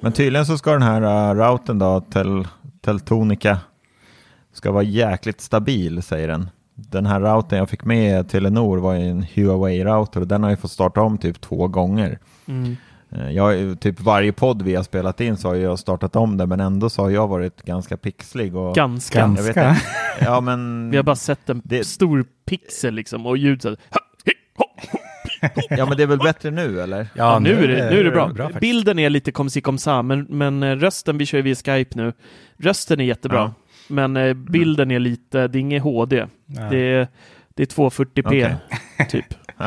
[0.00, 2.48] Men tydligen så ska den här uh, routern då, Tel,
[2.80, 3.58] Teltonica,
[4.52, 6.50] ska vara jäkligt stabil säger den.
[6.74, 10.70] Den här routern jag fick med Telenor var en Huawei-router och den har ju fått
[10.70, 12.18] starta om typ två gånger.
[12.46, 12.76] Mm.
[13.14, 16.46] Eh, Jag, typ varje podd vi har spelat in så har jag startat om det
[16.46, 18.56] men ändå så har jag varit ganska pixlig.
[18.56, 19.18] Och, Ganska.
[19.18, 19.68] Jag vet Ganska.
[19.70, 19.80] inte.
[20.20, 23.78] Ja men, Vi har bara sett en Det- stor pixel liksom och ljud så här.
[25.70, 27.06] ja men det är väl bättre nu eller?
[27.14, 28.28] Ja, nu, är det, nu är det bra.
[28.36, 28.60] faktiskt.
[28.60, 31.54] Bilden är lite kom si kom sa, men, men eh, rösten, vi kör ju via
[31.54, 32.12] Skype nu.
[32.58, 33.54] Rösten är jättebra, Ja.
[33.88, 36.26] men eh, bilden är lite, det är inget HD.
[36.46, 36.70] Nej.
[36.70, 37.08] Det, är,
[37.54, 38.56] det är 240p, Okej.
[39.10, 39.26] typ.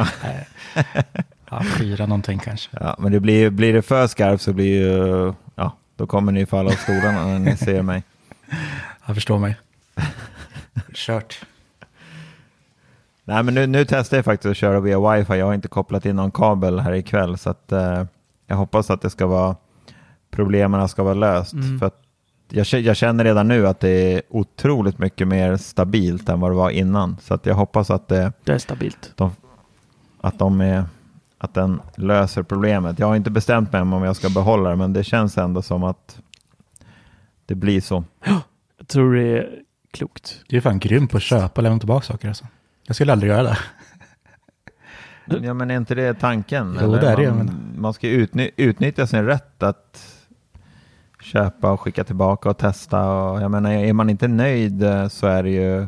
[1.50, 2.70] Ja, fyra någonting kanske.
[2.82, 6.46] Ja, men det blir, blir det för skarpt så blir ju, ja, då kommer ni
[6.46, 8.04] falla av stolarna när ni ser mig.
[9.06, 9.56] Jag förstår mig.
[10.94, 11.46] Kört.
[13.24, 15.34] Nej, men nu, nu testar jag faktiskt att köra via wifi.
[15.34, 18.04] Jag har inte kopplat in någon kabel här ikväll, så att eh,
[18.48, 19.56] jag hoppas att det ska vara,
[20.32, 21.54] problemen ska vara löst.
[21.54, 21.80] Mm.
[21.80, 21.92] För
[22.50, 26.56] jag, jag känner redan nu att det är otroligt mycket mer stabilt än vad det
[26.56, 27.18] var innan.
[27.22, 29.14] Så att jag hoppas att, det, Det är stabilt.
[30.22, 30.86] att, de är,
[31.38, 33.00] att den löser problemet.
[33.00, 35.84] Jag har inte bestämt mig om jag ska behålla det, men det känns ändå som
[35.84, 36.22] att
[37.46, 38.04] det blir så.
[38.78, 39.60] Jag tror det är
[39.92, 40.42] klokt.
[40.48, 42.46] Du är fan grym på att köpa och lämna tillbaka saker alltså.
[42.88, 43.58] Jag skulle aldrig göra det.
[45.42, 46.78] Ja, men är inte det tanken?
[46.82, 47.02] Jo, eller?
[47.02, 50.18] det är det, Man, man ska utny- utnyttja sin rätt att
[51.22, 53.12] köpa och skicka tillbaka och testa.
[53.12, 55.88] Och, jag menar, är man inte nöjd eh, så är det ju...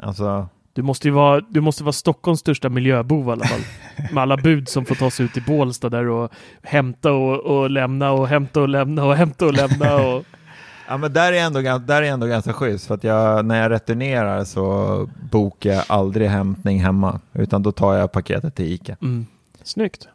[0.00, 0.48] Alltså,
[0.80, 3.60] Du måste ju vara, du måste vara Stockholms största miljöbov i alla fall.
[4.12, 8.10] Med alla bud som får tas ut i Bålsta där och hämta och, och lämna
[8.12, 9.96] och hämta och lämna och hämta och lämna.
[9.96, 10.24] Och...
[10.88, 12.86] ja, men där är ändå, där är ändå ganska schysst.
[12.86, 17.20] För att jag, när jag returnerar så bokar jag aldrig hämtning hemma.
[17.32, 18.96] Utan då tar jag paketet till Ica.
[19.02, 19.26] Mm.
[19.62, 20.08] Snyggt.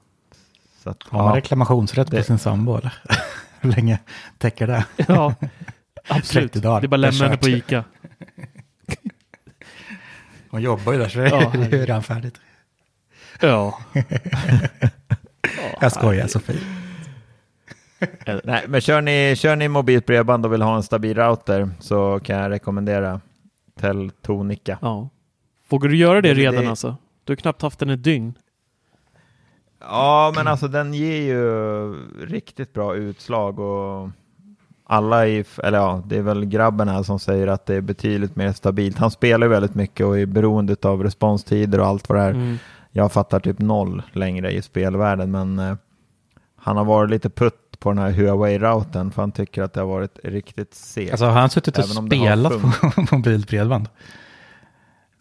[0.84, 1.38] Så att, Har man ja.
[1.38, 2.94] reklamationsrätt på Det- sin sambo eller?
[3.60, 4.00] Hur länge
[4.38, 4.86] täcker det?
[5.08, 5.34] Ja,
[6.08, 6.52] absolut.
[6.52, 6.82] 30 dagar.
[6.82, 7.50] Det är bara lämna henne på.
[7.50, 7.84] Ica.
[10.56, 12.36] Hon jobbar ju där så Ja, det är ju redan färdigt.
[13.42, 13.80] Ja.
[15.82, 16.60] Jag skojar Sofie.
[18.44, 22.20] Nej, men kör ni, kör ni mobilt bredband och vill ha en stabil router så
[22.24, 23.22] kan jag rekommendera
[23.80, 24.78] Teltonika.
[24.82, 25.10] Ja.
[25.70, 26.96] Vågar du göra det Men det- redan alltså?
[27.24, 28.34] Du har knappt haft den ett dygn.
[29.80, 31.94] Ja, men alltså den ger ju
[32.26, 34.10] riktigt bra utslag och
[34.88, 38.36] alla i, eller ja, det är väl grabben här som säger att det är betydligt
[38.36, 38.98] mer stabilt.
[38.98, 42.30] Han spelar väldigt mycket och är beroende av responstider och allt vad det är.
[42.30, 42.58] Mm.
[42.92, 45.76] Jag fattar typ noll längre i spelvärlden, men eh,
[46.56, 49.88] han har varit lite putt på den här Huawei-routern för han tycker att det har
[49.88, 51.12] varit riktigt segt.
[51.12, 52.72] Alltså har han suttit och spelat på
[53.16, 53.90] mobilt bredband?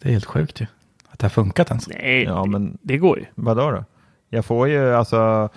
[0.01, 0.65] Det är helt sjukt ju.
[1.09, 1.87] Att det har funkat ens.
[1.87, 3.25] Nej, ja, men det går ju.
[3.35, 3.83] Vadå då?
[4.29, 5.49] Jag får ju alltså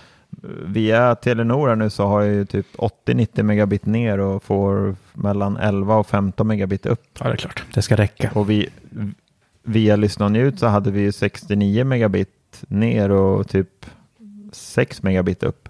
[0.66, 5.97] via Telenor nu så har jag ju typ 80-90 megabit ner och får mellan 11
[5.97, 7.03] och 15 megabit upp.
[7.20, 7.64] Ja, det är klart.
[7.74, 8.30] Det ska räcka.
[8.34, 8.68] Och vi,
[9.62, 13.86] via Lyssna och Njut så hade vi ju 69 megabit ner och typ
[14.53, 15.68] 6 megabit upp.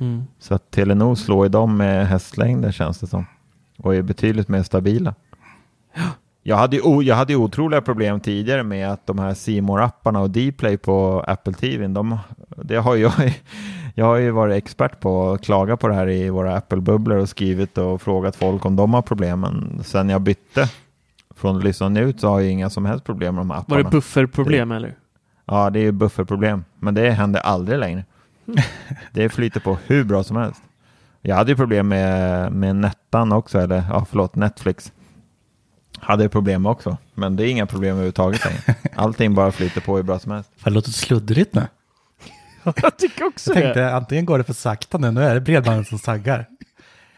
[0.00, 0.22] Mm.
[0.38, 3.26] Så att Telenor slår ju dem med hästlängder känns det som.
[3.76, 5.14] Och är betydligt mer stabila.
[6.42, 10.20] Jag hade, ju, jag hade ju otroliga problem tidigare med att de här C apparna
[10.20, 13.12] och Dplay på Apple TV, de, det har jag,
[14.00, 17.28] jag har ju varit expert på att klaga på det här i våra Apple-bubblor och
[17.28, 19.40] skrivit och frågat folk om de har problem.
[19.40, 20.68] Men sen jag bytte
[21.36, 23.76] från Lyssna och Njut så har jag inga som helst problem med de här apparna.
[23.76, 24.94] Var det bufferproblem eller?
[25.44, 28.04] Ja, det är ju bufferproblem, men det händer aldrig längre.
[29.12, 30.62] Det flyter på hur bra som helst.
[31.22, 34.92] Jag hade ju problem med, med Nettan också, eller ja, förlåt, Netflix.
[35.98, 38.78] Hade problem också, men det är inga problem överhuvudtaget längre.
[38.96, 40.50] Allting bara flyter på hur bra som helst.
[40.64, 41.66] Det låter sluddrigt nu.
[42.82, 43.62] Jag tycker också Jag det.
[43.62, 46.46] tänkte antingen går det för sakta nu, nu är det bredbandet som saggar.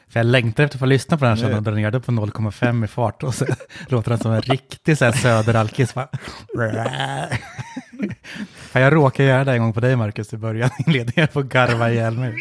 [0.09, 1.55] För jag längtar efter att få lyssna på den här Nu.
[1.55, 3.47] den drar ner det på 0,5 i fart och så
[3.88, 5.95] låter den som en riktig så här söderalkis.
[8.72, 11.90] jag råkade göra det en gång på dig Marcus i början inledningen, jag får garva
[11.90, 12.34] ihjäl mig.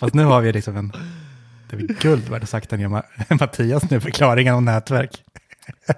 [0.00, 0.92] Fast nu har vi liksom en,
[1.70, 5.22] det är guld vad det sagt den gör Ma- Mattias nu, förklaringen om nätverk.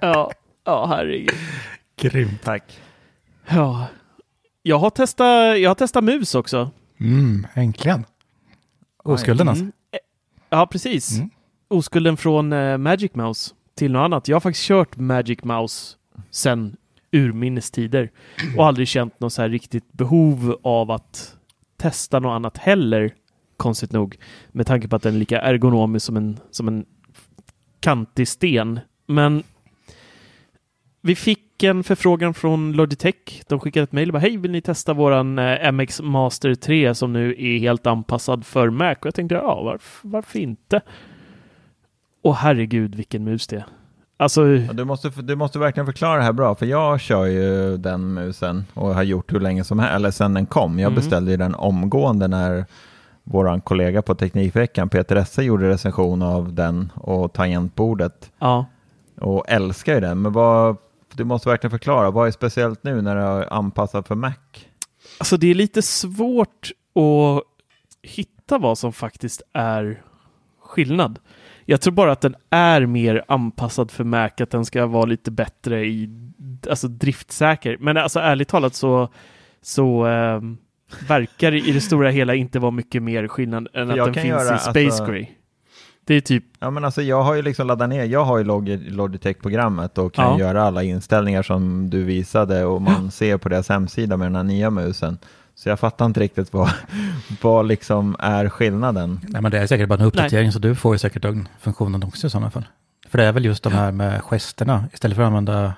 [0.01, 0.31] Ja,
[0.65, 1.35] ja herregud.
[2.01, 2.43] Grymt.
[2.45, 2.81] Tack.
[3.49, 3.87] Ja.
[4.67, 6.71] Jag har testat, jag har testat mus också.
[7.01, 8.05] Mm, äntligen.
[9.05, 9.63] Oskulden alltså.
[9.65, 9.73] Mm.
[9.93, 9.99] Eh,
[10.49, 11.17] Ja, precis.
[11.19, 11.31] Mm.
[11.69, 14.29] Oskulden från eh, Magic Mouse till något annat.
[14.29, 15.97] Jag har faktiskt kört Magic Mouse
[16.31, 16.77] sen
[17.13, 18.11] urminnes tider
[18.57, 21.37] och aldrig känt något så här riktigt behov av att
[21.77, 23.15] testa något annat heller,
[23.57, 24.17] konstigt nog,
[24.53, 26.85] med tanke på att den är lika ergonomisk som en, som en
[27.81, 28.81] kantig sten.
[29.07, 29.43] Men
[31.05, 33.43] vi fick en förfrågan från Logitech.
[33.49, 36.95] De skickade ett mejl och bara hej, vill ni testa våran eh, MX Master 3
[36.95, 38.93] som nu är helt anpassad för Mac?
[39.01, 40.81] Och jag tänkte ja, varför, varför inte?
[42.23, 43.65] Och herregud vilken mus det är.
[44.17, 47.77] Alltså, Ja, du, måste, du måste verkligen förklara det här bra, för jag kör ju
[47.77, 50.79] den musen och har gjort hur länge som helst, eller sen den kom.
[50.79, 50.95] Jag Mm.
[50.97, 52.65] beställde ju den omgående när
[53.25, 58.31] vår kollega på Teknikveckan, Peter Esse, gjorde recension av den och tangentbordet.
[58.39, 58.67] ja.
[59.21, 60.23] och älskar ju den.
[60.23, 60.77] Men vad,
[61.17, 64.33] du måste verkligen förklara, vad är speciellt nu när det är anpassat för Mac?
[65.19, 67.43] Alltså det är lite svårt att
[68.03, 70.03] hitta vad som faktiskt är
[70.63, 71.19] skillnad.
[71.65, 75.31] Jag tror bara att den är mer anpassad för Mac, att den ska vara lite
[75.31, 76.11] bättre i,
[76.71, 77.77] alltså driftsäker.
[77.81, 79.09] Men alltså ärligt talat så,
[79.63, 80.57] så ehm,
[81.09, 84.27] verkar i det stora hela inte vara mycket mer skillnad än att jag den finns
[84.27, 85.27] göra, i Space alltså- Gray.
[86.07, 88.45] Det är typ, Ja men alltså jag har ju liksom laddat ner, jag har ju
[88.45, 90.39] Log- Logitech-programmet och kan Ja.
[90.39, 94.43] göra alla inställningar som du visade och man ser på deras hemsida med den här
[94.43, 95.19] nya musen.
[95.55, 96.71] Så jag fattar inte riktigt vad,
[97.43, 99.21] vad liksom är skillnaden.
[99.29, 102.03] Nej, men det är säkert bara en uppdatering, så du får ju säkert den funktionen
[102.03, 102.65] också i sådana fall.
[103.09, 104.85] För det är väl just de här med gesterna.
[104.93, 105.75] Istället för att använda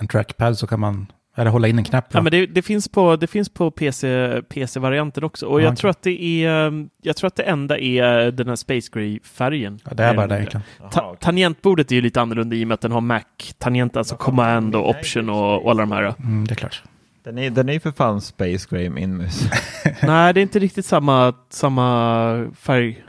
[0.00, 1.06] en trackpad så kan man,
[1.40, 2.06] eller hålla in en knapp.
[2.14, 5.46] ja men det, det finns på, det finns på PC, PC-varianten också.
[5.46, 5.76] Och Ja, jag okej.
[5.76, 9.78] tror att det är, ehm, jag tror att det enda är den här Space Gray-färgen.
[9.84, 10.62] ja, det är bara Ehm, det egentligen.
[10.92, 14.74] Ta- tangentbordet är ju lite annorlunda i och med att den har Mac-tangent, alltså command
[14.74, 16.14] och option och, och alla de här.
[16.18, 16.82] Mm, det är klart.
[17.22, 19.42] Den är, den är ju för fan Space Gray min mus.
[20.02, 23.04] Nej, det är inte riktigt samma, samma färg.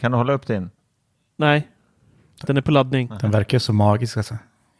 [0.00, 0.70] Kan du hålla upp din?
[1.36, 1.68] Nej,
[2.46, 3.10] den är på laddning.
[3.20, 4.36] Den verkar ju så magisk alltså.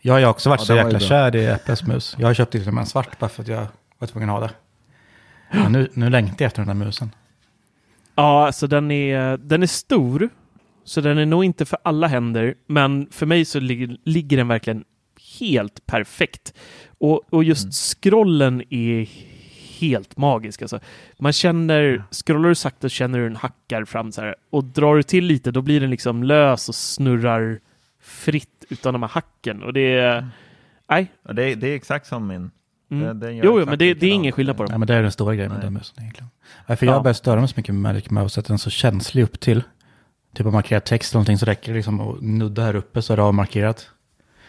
[0.07, 1.31] Jag har ju också varit Ja, så den var ju jäkla bra.
[1.31, 2.17] kär i Apples mus.
[2.19, 3.67] Jag har köpt liksom en svart bara för att jag
[3.99, 4.55] var tvungen att ha det.
[5.63, 7.11] Men nu, nu längtar jag efter den där musen.
[8.15, 10.29] Ja, alltså den är, den är stor,
[10.85, 14.49] så den är nog inte för alla händer, men för mig så ligger, ligger den
[14.49, 14.85] verkligen
[15.41, 16.55] helt perfekt.
[16.99, 17.73] Och, och just Mm.
[17.73, 19.09] scrollen är
[19.81, 20.63] helt magisk.
[20.63, 20.81] Alltså.
[21.19, 24.35] Man känner, scrollar du sakta känner du den hackar fram så här.
[24.51, 27.61] Och drar du till lite då blir den liksom lös och snurrar
[28.03, 29.63] fritt utan de här hacken.
[29.63, 30.29] Och det är...
[30.91, 31.13] Nej.
[31.27, 32.51] Ja, Det, är- det är exakt som min.
[32.91, 33.05] Mm.
[33.07, 34.81] Den- den Jo, jo, men det, det är ingen skillnad på Nej, dem.
[34.81, 35.65] men det är den stora grejen med Nej.
[35.67, 36.31] den musen egentligen.
[36.67, 37.01] För jag Ja.
[37.03, 39.63] börjar störa mig så mycket med Magic Mouse att den är så känslig upp till.
[40.35, 43.03] Typ om man markerar text eller någonting så räcker det liksom att nudda här uppe
[43.03, 43.91] så är det avmarkerat.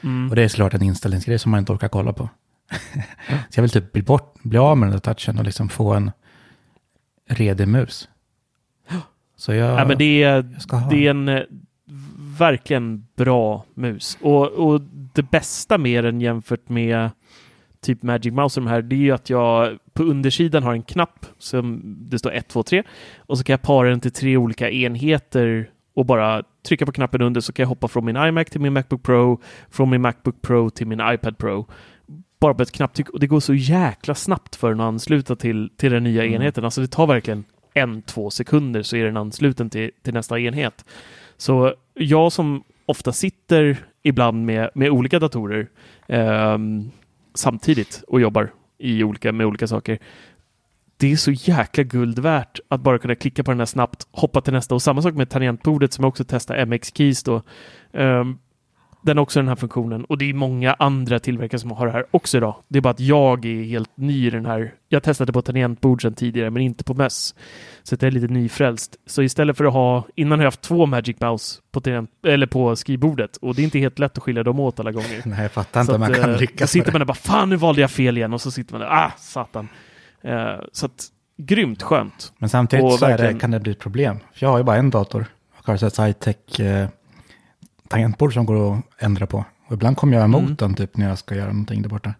[0.04, 0.30] Mm.
[0.30, 2.30] Och det är såklart en inställningsgrej som man inte orkar kolla på.
[3.50, 5.94] så jag vill typ bli, bort, bli av med den där touchen och liksom få
[5.94, 6.12] en
[7.30, 8.10] redig mus.
[9.38, 11.42] Så jag, Ja, men det är, jag ska ha det är en eh,
[12.38, 14.18] verkligen bra mus.
[14.22, 14.82] Och, och
[15.14, 17.10] det bästa med den jämfört med
[17.82, 20.84] typ Magic Mouse och de här, det är ju att jag på undersidan har en
[20.84, 22.84] knapp som det står 1, 2, 3
[23.18, 27.22] och så kan jag para den till tre olika enheter och bara trycka på knappen
[27.22, 30.42] under så kan jag hoppa från min iMac till min Macbook Pro, från min Macbook
[30.42, 31.66] Pro till min iPad Pro.
[32.40, 35.70] Bara på ett knapptryck och det går så jäkla snabbt för den att ansluta till,
[35.78, 36.66] till den nya enheten.
[36.66, 40.86] Alltså det tar verkligen en, två sekunder så är den ansluten till, till nästa enhet.
[41.38, 45.68] Så jag som ofta sitter ibland med, med olika datorer
[46.08, 46.58] eh,
[47.34, 50.00] samtidigt och jobbar i olika, med olika saker.
[50.98, 54.42] Det är så jäkla guld värt att bara kunna klicka på den här snabbt, hoppa
[54.42, 57.42] till nästa och samma sak med tangentbordet som jag också testar MX Keys då.
[57.94, 58.38] Ehm,
[59.06, 61.92] den har också den här funktionen och det är många andra tillverkare som har det
[61.92, 62.56] här också idag.
[62.68, 64.74] Det är bara att jag är helt ny i den här.
[64.90, 67.36] Jag testade på tangentbord sedan tidigare men inte på möss.
[67.84, 68.96] Så det är lite nyfrälst.
[69.06, 72.48] Så istället för att ha, innan har jag haft två Magic Mouse på, tangent, eller
[72.48, 75.22] på skrivbordet och det är inte helt lätt att skilja dem åt alla gånger.
[75.26, 77.14] Nej, jag fattar inte Så om man kan eh, lyckas Så sitter man där bara,
[77.14, 79.68] fan nu valde jag fel igen och så sitter man där, ah satan.
[80.22, 81.06] Eh, så att,
[81.38, 82.34] grymt skönt.
[82.38, 84.20] Men samtidigt Och så är det, verkligen- kan det bli ett problem.
[84.34, 85.26] För jag har ju bara en dator.
[85.60, 86.88] Och har ett high-tech eh,
[87.96, 89.46] tangentbord som går att ändra på.
[89.68, 90.56] Och ibland kommer jag emot Mm.
[90.56, 92.14] den typ när jag ska göra någonting där borta.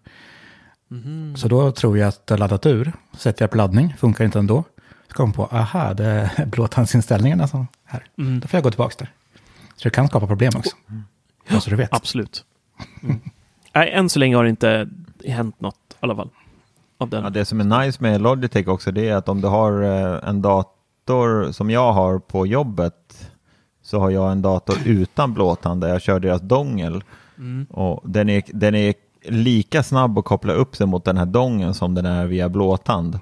[0.88, 1.36] Mhm.
[1.36, 2.92] Så då tror jag att det har laddat ur.
[3.16, 4.64] Sätter jag på laddning, funkar inte ändå.
[5.08, 8.04] Så kommer jag på, aha, det är blåtandsinställningarna som här.
[8.18, 8.40] Mm.
[8.40, 9.08] Då får jag gå tillbaka där.
[9.76, 10.76] Så det kan skapa problem också.
[11.48, 11.92] Ja, så du vet.
[11.94, 12.44] Absolut.
[13.02, 13.20] Mm.
[13.74, 14.88] Nej, än så länge har det inte
[15.26, 16.30] hänt något i alla fall.
[16.98, 17.24] Av den.
[17.24, 20.28] Ja, det som är nice med Logitech också det är att om du har eh,
[20.28, 23.30] en dator som jag har på jobbet
[23.86, 27.04] så har jag en dator utan blåtand där jag kör deras dongel.
[27.38, 27.66] Mm.
[27.70, 28.94] Och den är, den är
[29.28, 33.18] lika snabb att koppla upp sig mot den här dongen som den är via blåtand.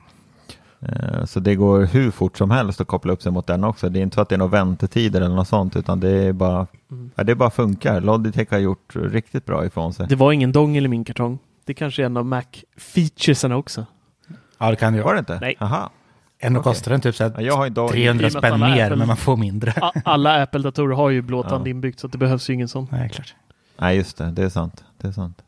[0.80, 3.88] Eh, Så det går hur fort som helst att koppla upp sig mot den också.
[3.88, 6.32] Det är inte så att det är några väntetider eller något sånt utan det är
[6.32, 7.10] bara, Mm.
[7.14, 8.00] ja, det bara funkar.
[8.00, 10.06] Logitech har gjort riktigt bra ifrån sig.
[10.08, 11.38] Det var ingen dongel i min kartong.
[11.64, 13.86] Det kanske är en av Mac-featuresarna också.
[14.58, 15.14] Ja, det kan det ju Var vara.
[15.22, 15.38] det inte?
[15.40, 15.56] Nej.
[15.60, 15.90] Aha.
[16.46, 16.70] Ändå Okej.
[16.72, 18.60] kostar den typ så Ja, här jag har inte 300 i och med att spänn
[18.60, 19.72] mer, Apple- men man får mindre.
[20.04, 21.70] Alla Apple-datorer har ju blåtand Ja.
[21.70, 22.88] inbyggt så det behövs ju ingen sån.
[22.90, 23.34] Nej, klart.
[23.78, 24.30] Nej, just det.
[24.30, 24.84] Det är sant.
[24.98, 25.42] Det är sant.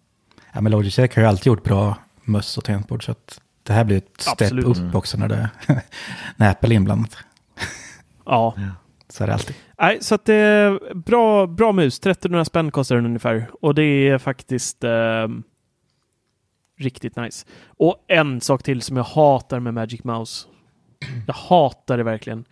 [0.52, 3.04] Ja, men Logitech har ju alltid gjort bra möss och tangentbord.
[3.04, 4.64] Så att det här blir ett Absolut.
[4.64, 4.94] upp Mm.
[4.96, 5.50] också när, det,
[6.36, 7.16] när Apple är inblandat.
[8.26, 8.54] Ja.
[9.08, 9.56] Så är det alltid.
[9.80, 11.98] Nej, så att det är bra, bra mus.
[11.98, 13.46] 1300 spänn kostar den ungefär.
[13.60, 15.42] Och det är faktiskt ehm,
[16.78, 17.46] riktigt nice.
[17.66, 20.46] Och en sak till som jag hatar med Magic Mouse.
[21.26, 22.44] Jag hatar det verkligen.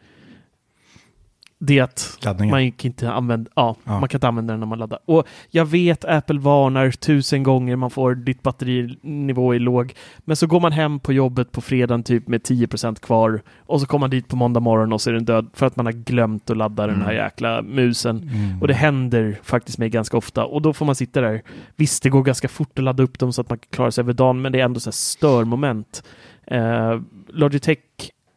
[1.58, 2.50] Det att Laddningen.
[2.50, 4.00] man kan inte använda, ja, Ja.
[4.00, 4.98] man kan inte använda den när man laddar.
[5.04, 9.94] Och jag vet Apple varnar tusen gånger man får ditt batterinivå är låg.
[10.18, 13.86] Men så går man hem på jobbet på fredagen typ med 10% kvar och så
[13.86, 15.92] kommer man dit på måndag morgon och så är den död för att man har
[15.92, 17.24] glömt att ladda den här Mm.
[17.24, 18.16] jäkla musen.
[18.22, 18.60] Mm.
[18.62, 21.42] Och det händer faktiskt mig ganska ofta och då får man sitta där.
[21.76, 24.12] Visst, det går ganska fort att ladda upp dem så att man klarar sig över
[24.12, 26.02] dagen, men det är ändå så här störmoment.
[26.46, 27.78] Eh, Logitech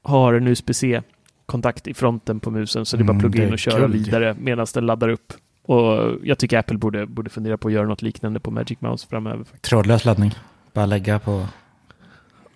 [0.07, 3.53] har en USB-C-kontakt i fronten på musen så det är bara att Mm, plugga in
[3.53, 3.93] och köra guld.
[3.93, 5.33] vidare medan den laddar upp.
[5.63, 9.07] Och jag tycker Apple borde, borde fundera på att göra något liknande på Magic Mouse
[9.07, 9.43] framöver.
[9.43, 9.63] faktiskt.
[9.63, 10.33] Trådlös laddning.
[10.73, 11.45] Bara lägga på...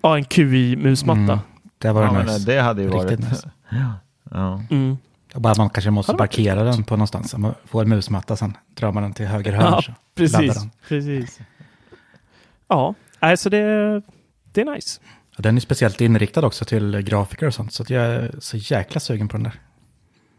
[0.02, 1.20] Ja, en QI-musmatta.
[1.32, 1.38] Mm.
[1.78, 2.24] Det var Ja, nice.
[2.32, 3.30] men det hade ju Riktigt varit...
[3.30, 3.50] nice.
[4.30, 4.62] Ja.
[4.70, 4.96] Mm.
[5.34, 7.36] Och bara man kanske måste parkera den på någonstans.
[7.36, 9.64] Man får en musmatta, sen drar man den till höger hörn.
[9.72, 10.70] Ja, så laddar Precis, den.
[10.88, 11.40] precis.
[12.68, 13.58] Ja, alltså det,
[14.52, 15.00] det är nice.
[15.36, 17.72] Och den är speciellt inriktad också till grafiker och sånt.
[17.72, 19.54] Så jag är så jäkla sugen på den där.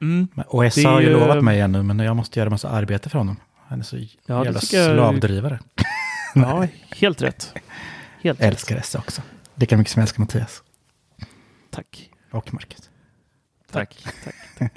[0.02, 0.28] Mm.
[0.36, 3.38] Det är har ju lovat mig ännu, men jag måste göra massa arbete för honom.
[3.68, 5.60] Han är så det jävla tycker jag- slavdrivare.
[6.36, 7.54] Ja, helt rätt.
[8.22, 9.22] Helt Jag älskar S också.
[9.56, 10.64] Lika mycket som jag älskar Mattias.
[11.70, 12.10] Tack.
[12.32, 12.90] Och Marcus.
[13.72, 14.04] Tack.
[14.24, 14.74] tack, tack.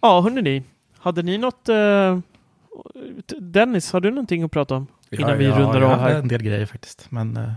[0.00, 0.62] Ja, hörni.
[0.98, 1.68] Hade ni något...
[1.68, 2.18] eh,
[3.40, 4.86] Dennis, har du någonting att prata om?
[5.10, 6.14] Innan vi rundar av här.
[6.14, 7.10] en del grejer faktiskt.
[7.10, 7.52] Men uh,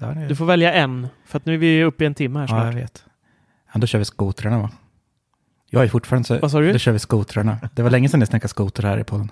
[0.00, 0.28] ni.
[0.28, 2.54] Du får välja en, för att nu är vi uppe i en timme här Ja,
[2.64, 2.82] jag snart.
[2.84, 3.04] vet.
[3.72, 4.70] Ja, då kör vi skotrarna va?
[5.70, 6.38] Jag är fortfarande så...
[6.38, 6.72] Vad sa du?
[6.72, 7.58] Då kör vi skotrarna.
[7.74, 9.30] Det var länge sedan ni snackade skoter här i podden.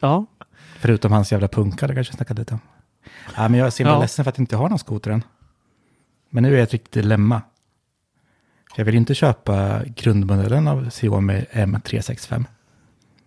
[0.00, 0.26] Ja.
[0.78, 2.60] Förutom hans jävla punkar, det kanske jag snackade lite om.
[3.36, 4.00] Ja, men jag är så himla Ja.
[4.00, 5.22] ledsen för att jag inte har någon skoter än.
[6.30, 7.42] Men nu är jag ett riktigt dilemma.
[8.76, 12.44] Jag vill inte köpa grundmodellen av Xiaomi M365.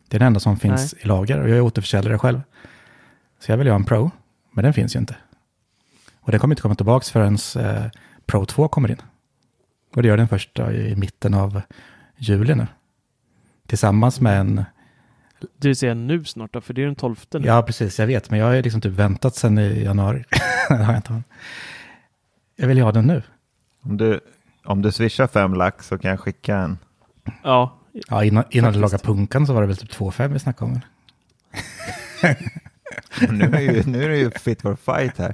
[0.07, 2.41] Det är den enda som finns i lager och jag är återförsäljare själv.
[3.39, 4.11] Så jag vill ju ha en Pro,
[4.51, 5.15] men den finns ju inte.
[6.25, 7.85] Och den kommer inte komma tillbaka förrän eh,
[8.25, 9.01] Pro 2 kommer in.
[9.95, 11.61] Och det gör den första i mitten av
[12.17, 12.67] juli nu.
[13.67, 14.65] Tillsammans med en,
[15.61, 17.45] vill säga nu snart då, för det är den 12 nu.
[17.45, 20.23] ja precis, jag vet, men jag har liksom typ väntat sedan i januari.
[20.69, 21.23] Jag inte.
[22.55, 23.23] Jag vill ju ha den nu.
[23.81, 24.19] Om du,
[24.63, 26.77] om du swishar fem lax så kan jag skicka en.
[27.43, 30.71] Ja, Ja, innan, innan du lagade punkan så var det väl typ 2,5 vi snackade
[30.71, 30.81] om.
[33.29, 35.33] Nu är, ju, nu är det ju fit for fight här.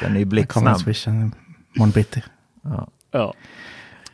[0.00, 0.80] Den är ju Det blixtsnabb.
[0.80, 1.34] swish en
[1.76, 2.22] morgon bitti.
[2.62, 2.88] Ja.
[3.10, 3.34] ja.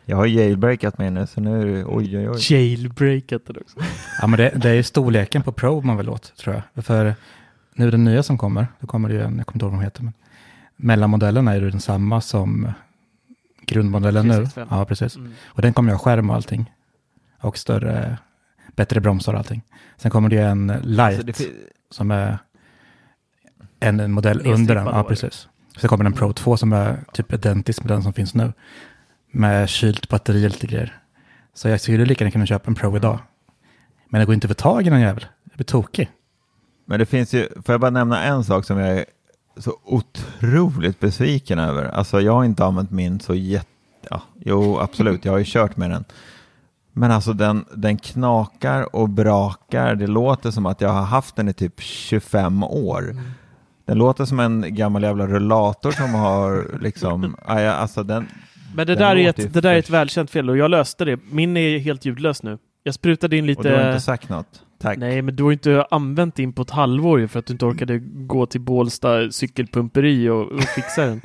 [0.04, 2.38] Jag har jailbreakat mig nu så nu är det oj oj oj.
[2.52, 3.78] Jailbreakat den också.
[4.20, 6.84] Ja, men det, det är ju storleken på Pro man vill åt, tror jag.
[6.84, 7.14] För
[7.74, 9.80] nu den nya som kommer, då kommer det ju en, jag kommer inte ihåg vad
[9.80, 10.12] de heter, men
[10.76, 12.72] mellanmodellen är ju densamma som
[13.66, 14.32] grundmodellen nu.
[14.34, 14.68] 365.
[14.70, 15.16] Ja, precis.
[15.16, 15.32] Mm.
[15.46, 16.72] Och den kommer ju ha skärm och allting.
[17.40, 18.18] Och större,
[18.76, 19.62] bättre bromsar och allting.
[19.96, 21.46] Sen kommer det ju en Lite Alltså det,
[21.90, 22.38] som är
[23.80, 24.86] en, en modell Nedstrippad under den.
[24.86, 25.48] Ja, precis.
[25.80, 28.52] Sen kommer en Pro 2 som är typ identisk med den som finns nu.
[29.30, 30.98] Med kylt batteri och lite grejer.
[31.54, 33.18] Så jag skulle lika gärna kunna köpa en Pro idag.
[34.08, 35.26] Men det går inte att få tag i någon jävel.
[35.44, 36.10] Jag blir tokig.
[36.84, 39.04] Men det finns ju, får jag bara nämna en sak som jag är
[39.56, 41.84] så otroligt besviken över.
[41.84, 43.68] Alltså jag har inte använt min så jätte,
[44.10, 46.04] ja, jo absolut, jag har ju kört med den.
[46.98, 51.48] Men alltså den, den knakar och brakar, det låter som att jag har haft den
[51.48, 53.16] i typ 25 år.
[53.84, 58.28] Den låter som en gammal jävla rullator som har liksom, alltså den,
[58.74, 61.20] Men det där, är ett, det där är ett välkänt fel och jag löste det.
[61.30, 62.58] Min är helt ljudlös nu.
[62.82, 63.88] Jag sprutade in och du har lite...
[63.88, 64.62] inte sagt något.
[64.78, 64.98] Tack.
[64.98, 67.98] Nej, men du har inte använt din på ett halvår för att du inte orkade
[67.98, 71.20] gå till Bålsta cykelpumperi och, och fixa den.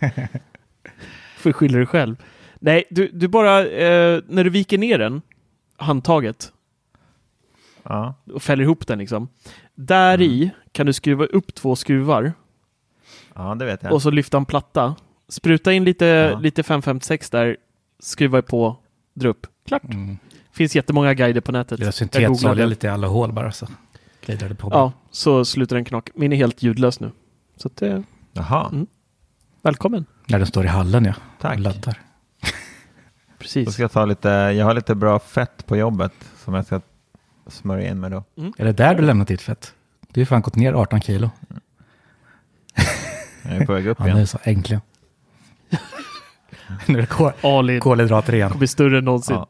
[1.38, 2.16] Får skylla dig själv.
[2.60, 5.22] Nej, du, du bara, eh, när du viker ner den,
[5.82, 6.52] handtaget,
[7.84, 8.14] Ja.
[8.34, 9.28] och fäller ihop den liksom.
[9.76, 10.28] Där Mm.
[10.32, 12.34] i kan du skruva upp två skruvar
[13.36, 13.94] ja, det vet jag.
[13.94, 14.96] och så lyfta en platta.
[15.28, 16.40] Spruta in lite, Ja.
[16.40, 17.58] lite 556 där,
[18.00, 18.78] skruva på,
[19.14, 19.48] dra upp.
[19.68, 19.84] Klart.
[19.84, 20.18] Mm.
[20.52, 21.80] Finns jättemånga guider på nätet.
[21.80, 23.68] Jag syntetsolja lite i alla hål bara så
[24.26, 24.70] glider det på.
[24.72, 26.10] Ja, så slutar den knak.
[26.16, 27.12] Min är helt ljudlös nu.
[27.56, 28.00] Så att, eh,
[28.34, 28.88] Jaha, Mm.
[29.62, 30.06] välkommen.
[30.28, 31.14] När den står i hallen ja.
[31.40, 31.60] Tack.
[31.60, 31.94] Och
[33.42, 33.62] laddar.
[33.64, 33.74] då Precis.
[33.74, 36.14] ska jag ta lite, jag har lite bra fett på jobbet
[36.44, 36.82] som jag ska
[37.48, 38.24] smörja in med då.
[38.58, 39.74] Är det där du lämnat ditt fett?
[40.12, 41.30] Du har fan gått ner 18 kilo.
[43.44, 44.28] Jag är på väg upp Ja, nu igen.
[44.28, 44.82] så äntligen.
[46.86, 48.50] nu är det kol- kolhydrater igen.
[48.50, 49.36] kommer bli större än någonsin.
[49.36, 49.48] Ja,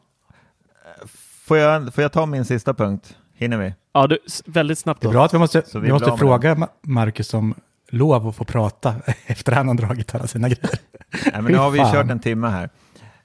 [1.00, 1.06] Ja.
[1.44, 3.16] Får, jag, får jag ta min sista punkt?
[3.34, 3.74] Hinner vi?
[4.08, 5.12] du, s- väldigt snabbt Det är då.
[5.12, 7.54] bra att vi måste, vi vi blir måste fråga Ma- Marcus om
[7.88, 8.94] lov att få prata
[9.26, 10.70] efter han har dragit alla sina grejer.
[11.10, 12.70] Nej, men nu har vi kört en timme här.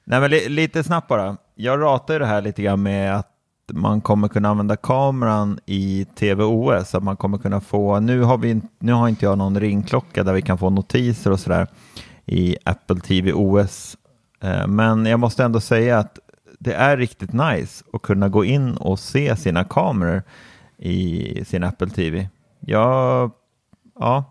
[0.10, 1.38] Nej, men li, lite snabbt bara.
[1.56, 3.32] Jag ratar ju det här lite grann med att
[3.74, 6.96] man kommer kunna använda kameran i TVOS.
[6.96, 10.34] Att man kommer kunna få, nu har, vi, nu har inte jag någon ringklocka där
[10.34, 11.68] vi kan få notiser och sådär
[12.26, 13.98] i Apple TV OS.
[14.42, 16.20] Eh, men jag måste ändå säga att
[16.60, 20.24] det är riktigt nice att kunna gå in och se sina kameror
[20.78, 22.30] i sin Apple TV.
[22.60, 23.32] Jag,
[24.00, 24.24] ja,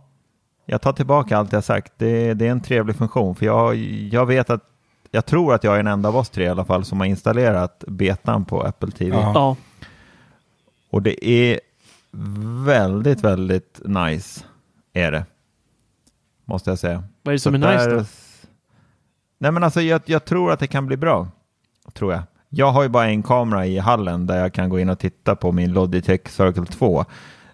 [0.66, 1.92] jag tar tillbaka allt jag sagt.
[1.96, 3.34] Det, det är en trevlig funktion.
[3.34, 3.76] För jag,
[4.12, 4.62] jag vet att,
[5.10, 7.06] jag tror att jag är den enda av oss tre i alla fall som har
[7.06, 9.16] installerat betan på Apple TV.
[9.16, 9.32] Ja.
[9.34, 9.56] Ja,
[10.90, 11.60] Och det är
[12.64, 14.44] väldigt, väldigt nice,
[14.92, 15.24] är det.
[16.44, 17.04] Måste jag säga.
[17.22, 18.04] vad är det som Så är nice där- då?
[19.38, 21.28] Nej men alltså jag, jag tror att det kan bli bra.
[21.92, 22.22] Tror jag.
[22.48, 25.36] Jag har ju bara en kamera i hallen där jag kan gå in och titta
[25.36, 27.04] på min Logitech Circle 2.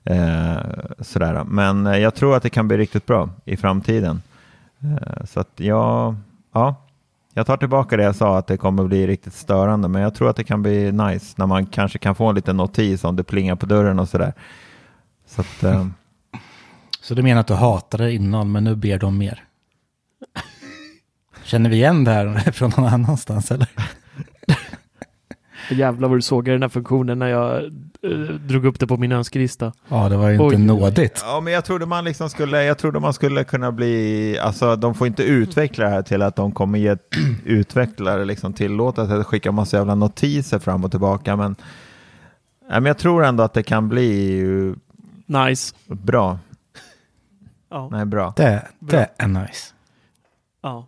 [0.05, 0.57] Eh,
[1.00, 1.44] sådär.
[1.44, 4.22] Men eh, jag tror att det kan bli riktigt bra i framtiden.
[4.80, 6.14] Eh, så att jag,
[6.53, 6.74] ja,
[7.35, 9.89] jag tar tillbaka det jag sa att det kommer bli riktigt störande.
[9.89, 12.57] Men jag tror att det kan bli nice när man kanske kan få en liten
[12.57, 14.33] notis om det plingar på dörren och sådär.
[15.26, 15.94] Så att, um...
[17.01, 19.44] Så du menar att du hatade det innan, men nu ber de mer?
[21.44, 23.69] Känner vi igen det här från någon annanstans eller?
[25.70, 27.64] Jävlar vad du sågade den här funktionen när jag
[28.02, 28.10] eh,
[28.48, 29.72] drog upp det på min önskelista.
[29.89, 30.59] Ja, det var ju inte Oj.
[30.59, 31.22] nådigt.
[31.26, 34.94] Ja, men jag trodde man liksom skulle, jag trodde man skulle kunna bli, alltså de
[34.94, 36.97] får inte utveckla det här till att de kommer ge
[37.44, 41.56] utvecklare liksom tillåtelse att skicka massa jävla notiser fram och tillbaka, men,
[42.68, 44.43] ja, men jag tror ändå att det kan bli
[45.26, 45.74] Nice.
[45.86, 46.39] bra.
[47.70, 47.89] Ja.
[47.93, 48.32] Nej, bra.
[48.36, 49.74] Det, det är nice.
[50.62, 50.86] ja.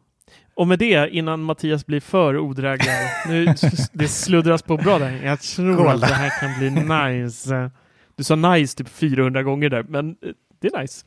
[0.57, 2.93] Och med det, innan Mattias blir för odräglig,
[3.29, 3.47] nu
[3.93, 5.21] det sluddras på bra där.
[5.25, 5.93] Jag tror Kolla.
[5.93, 7.71] att det här kan bli nice.
[8.17, 10.29] Du sa nice typ 400 gånger där, men eh,
[10.61, 11.07] det är nice.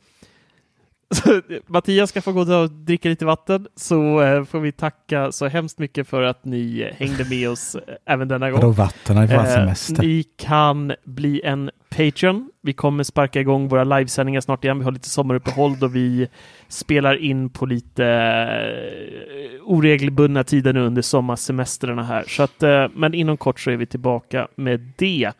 [1.14, 5.46] Så, Mattias ska få gå och dricka lite vatten så eh, får vi tacka så
[5.46, 8.60] hemskt mycket för att ni eh, hängde med oss eh, även denna gång.
[8.60, 9.16] Vadå vatten?
[9.16, 10.02] Det var Eh, semester.
[10.02, 12.50] ni kan bli en Patreon.
[12.62, 14.78] Vi kommer sparka igång våra livesändningar snart igen.
[14.78, 16.28] Vi har lite sommaruppehåll då vi
[16.68, 18.04] spelar in på lite
[19.64, 22.24] oregelbundna tider nu under sommarsemestrarna här.
[22.28, 25.32] Så att, eh, men inom kort så är vi tillbaka med det.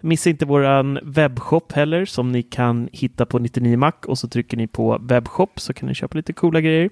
[0.00, 4.56] Missa inte våran webbshop heller som ni kan hitta på 99 Mac och så trycker
[4.56, 6.90] ni på webbshop så kan ni köpa lite coola grejer.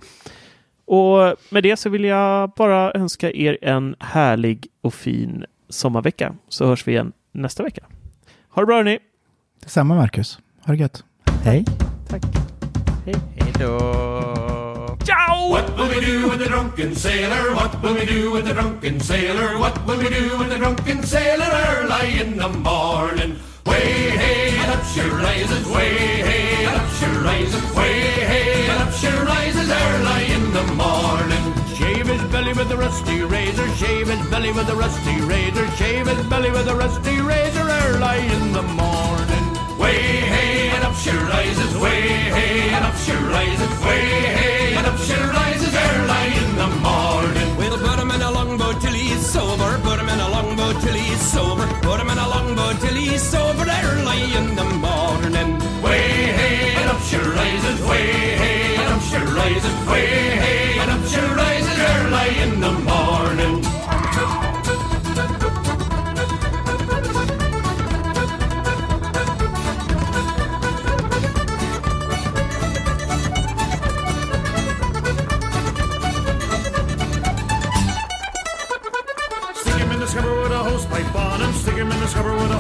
[0.85, 6.67] Och med det så vill jag bara önska er en härlig och fin sommarvecka så
[6.67, 7.83] hörs vi igen nästa vecka.
[8.49, 8.99] Ha det bra hörni!
[9.61, 10.39] Detsamma Marcus.
[10.65, 11.05] Ha det gött.
[11.45, 11.65] Hej.
[12.09, 12.23] Tack!
[13.07, 13.15] Hej!
[13.37, 14.08] Hej då!
[15.49, 17.55] What will we do with the drunken sailor?
[17.55, 19.59] What will we do with the drunken sailor?
[19.59, 23.39] What will we do with the drunken sailor early in the morning?
[23.65, 25.95] Way hey up she rises, way
[26.29, 27.99] hey up she rises, way
[28.31, 31.45] hey up she rises early in the morning.
[31.79, 36.07] Shave his belly with a rusty razor, shave his belly with a rusty razor, shave
[36.09, 38.88] his belly with a rusty razor early in the morning.
[40.99, 42.01] She rises, way
[42.37, 44.05] hey and up she rises, way
[44.39, 47.57] hey and up she rises early in the morning.
[47.57, 49.71] We'll put him in a longboat till he's sober.
[49.85, 51.67] Put him in a longboat till he's sober.
[51.83, 55.51] Put him in a longboat till he's sober early in the morning.
[55.83, 56.03] Way
[56.39, 58.07] hey and up she rises, way
[58.43, 60.07] hey and up she rises, way
[60.45, 62.88] hey and up she rises early in the morning.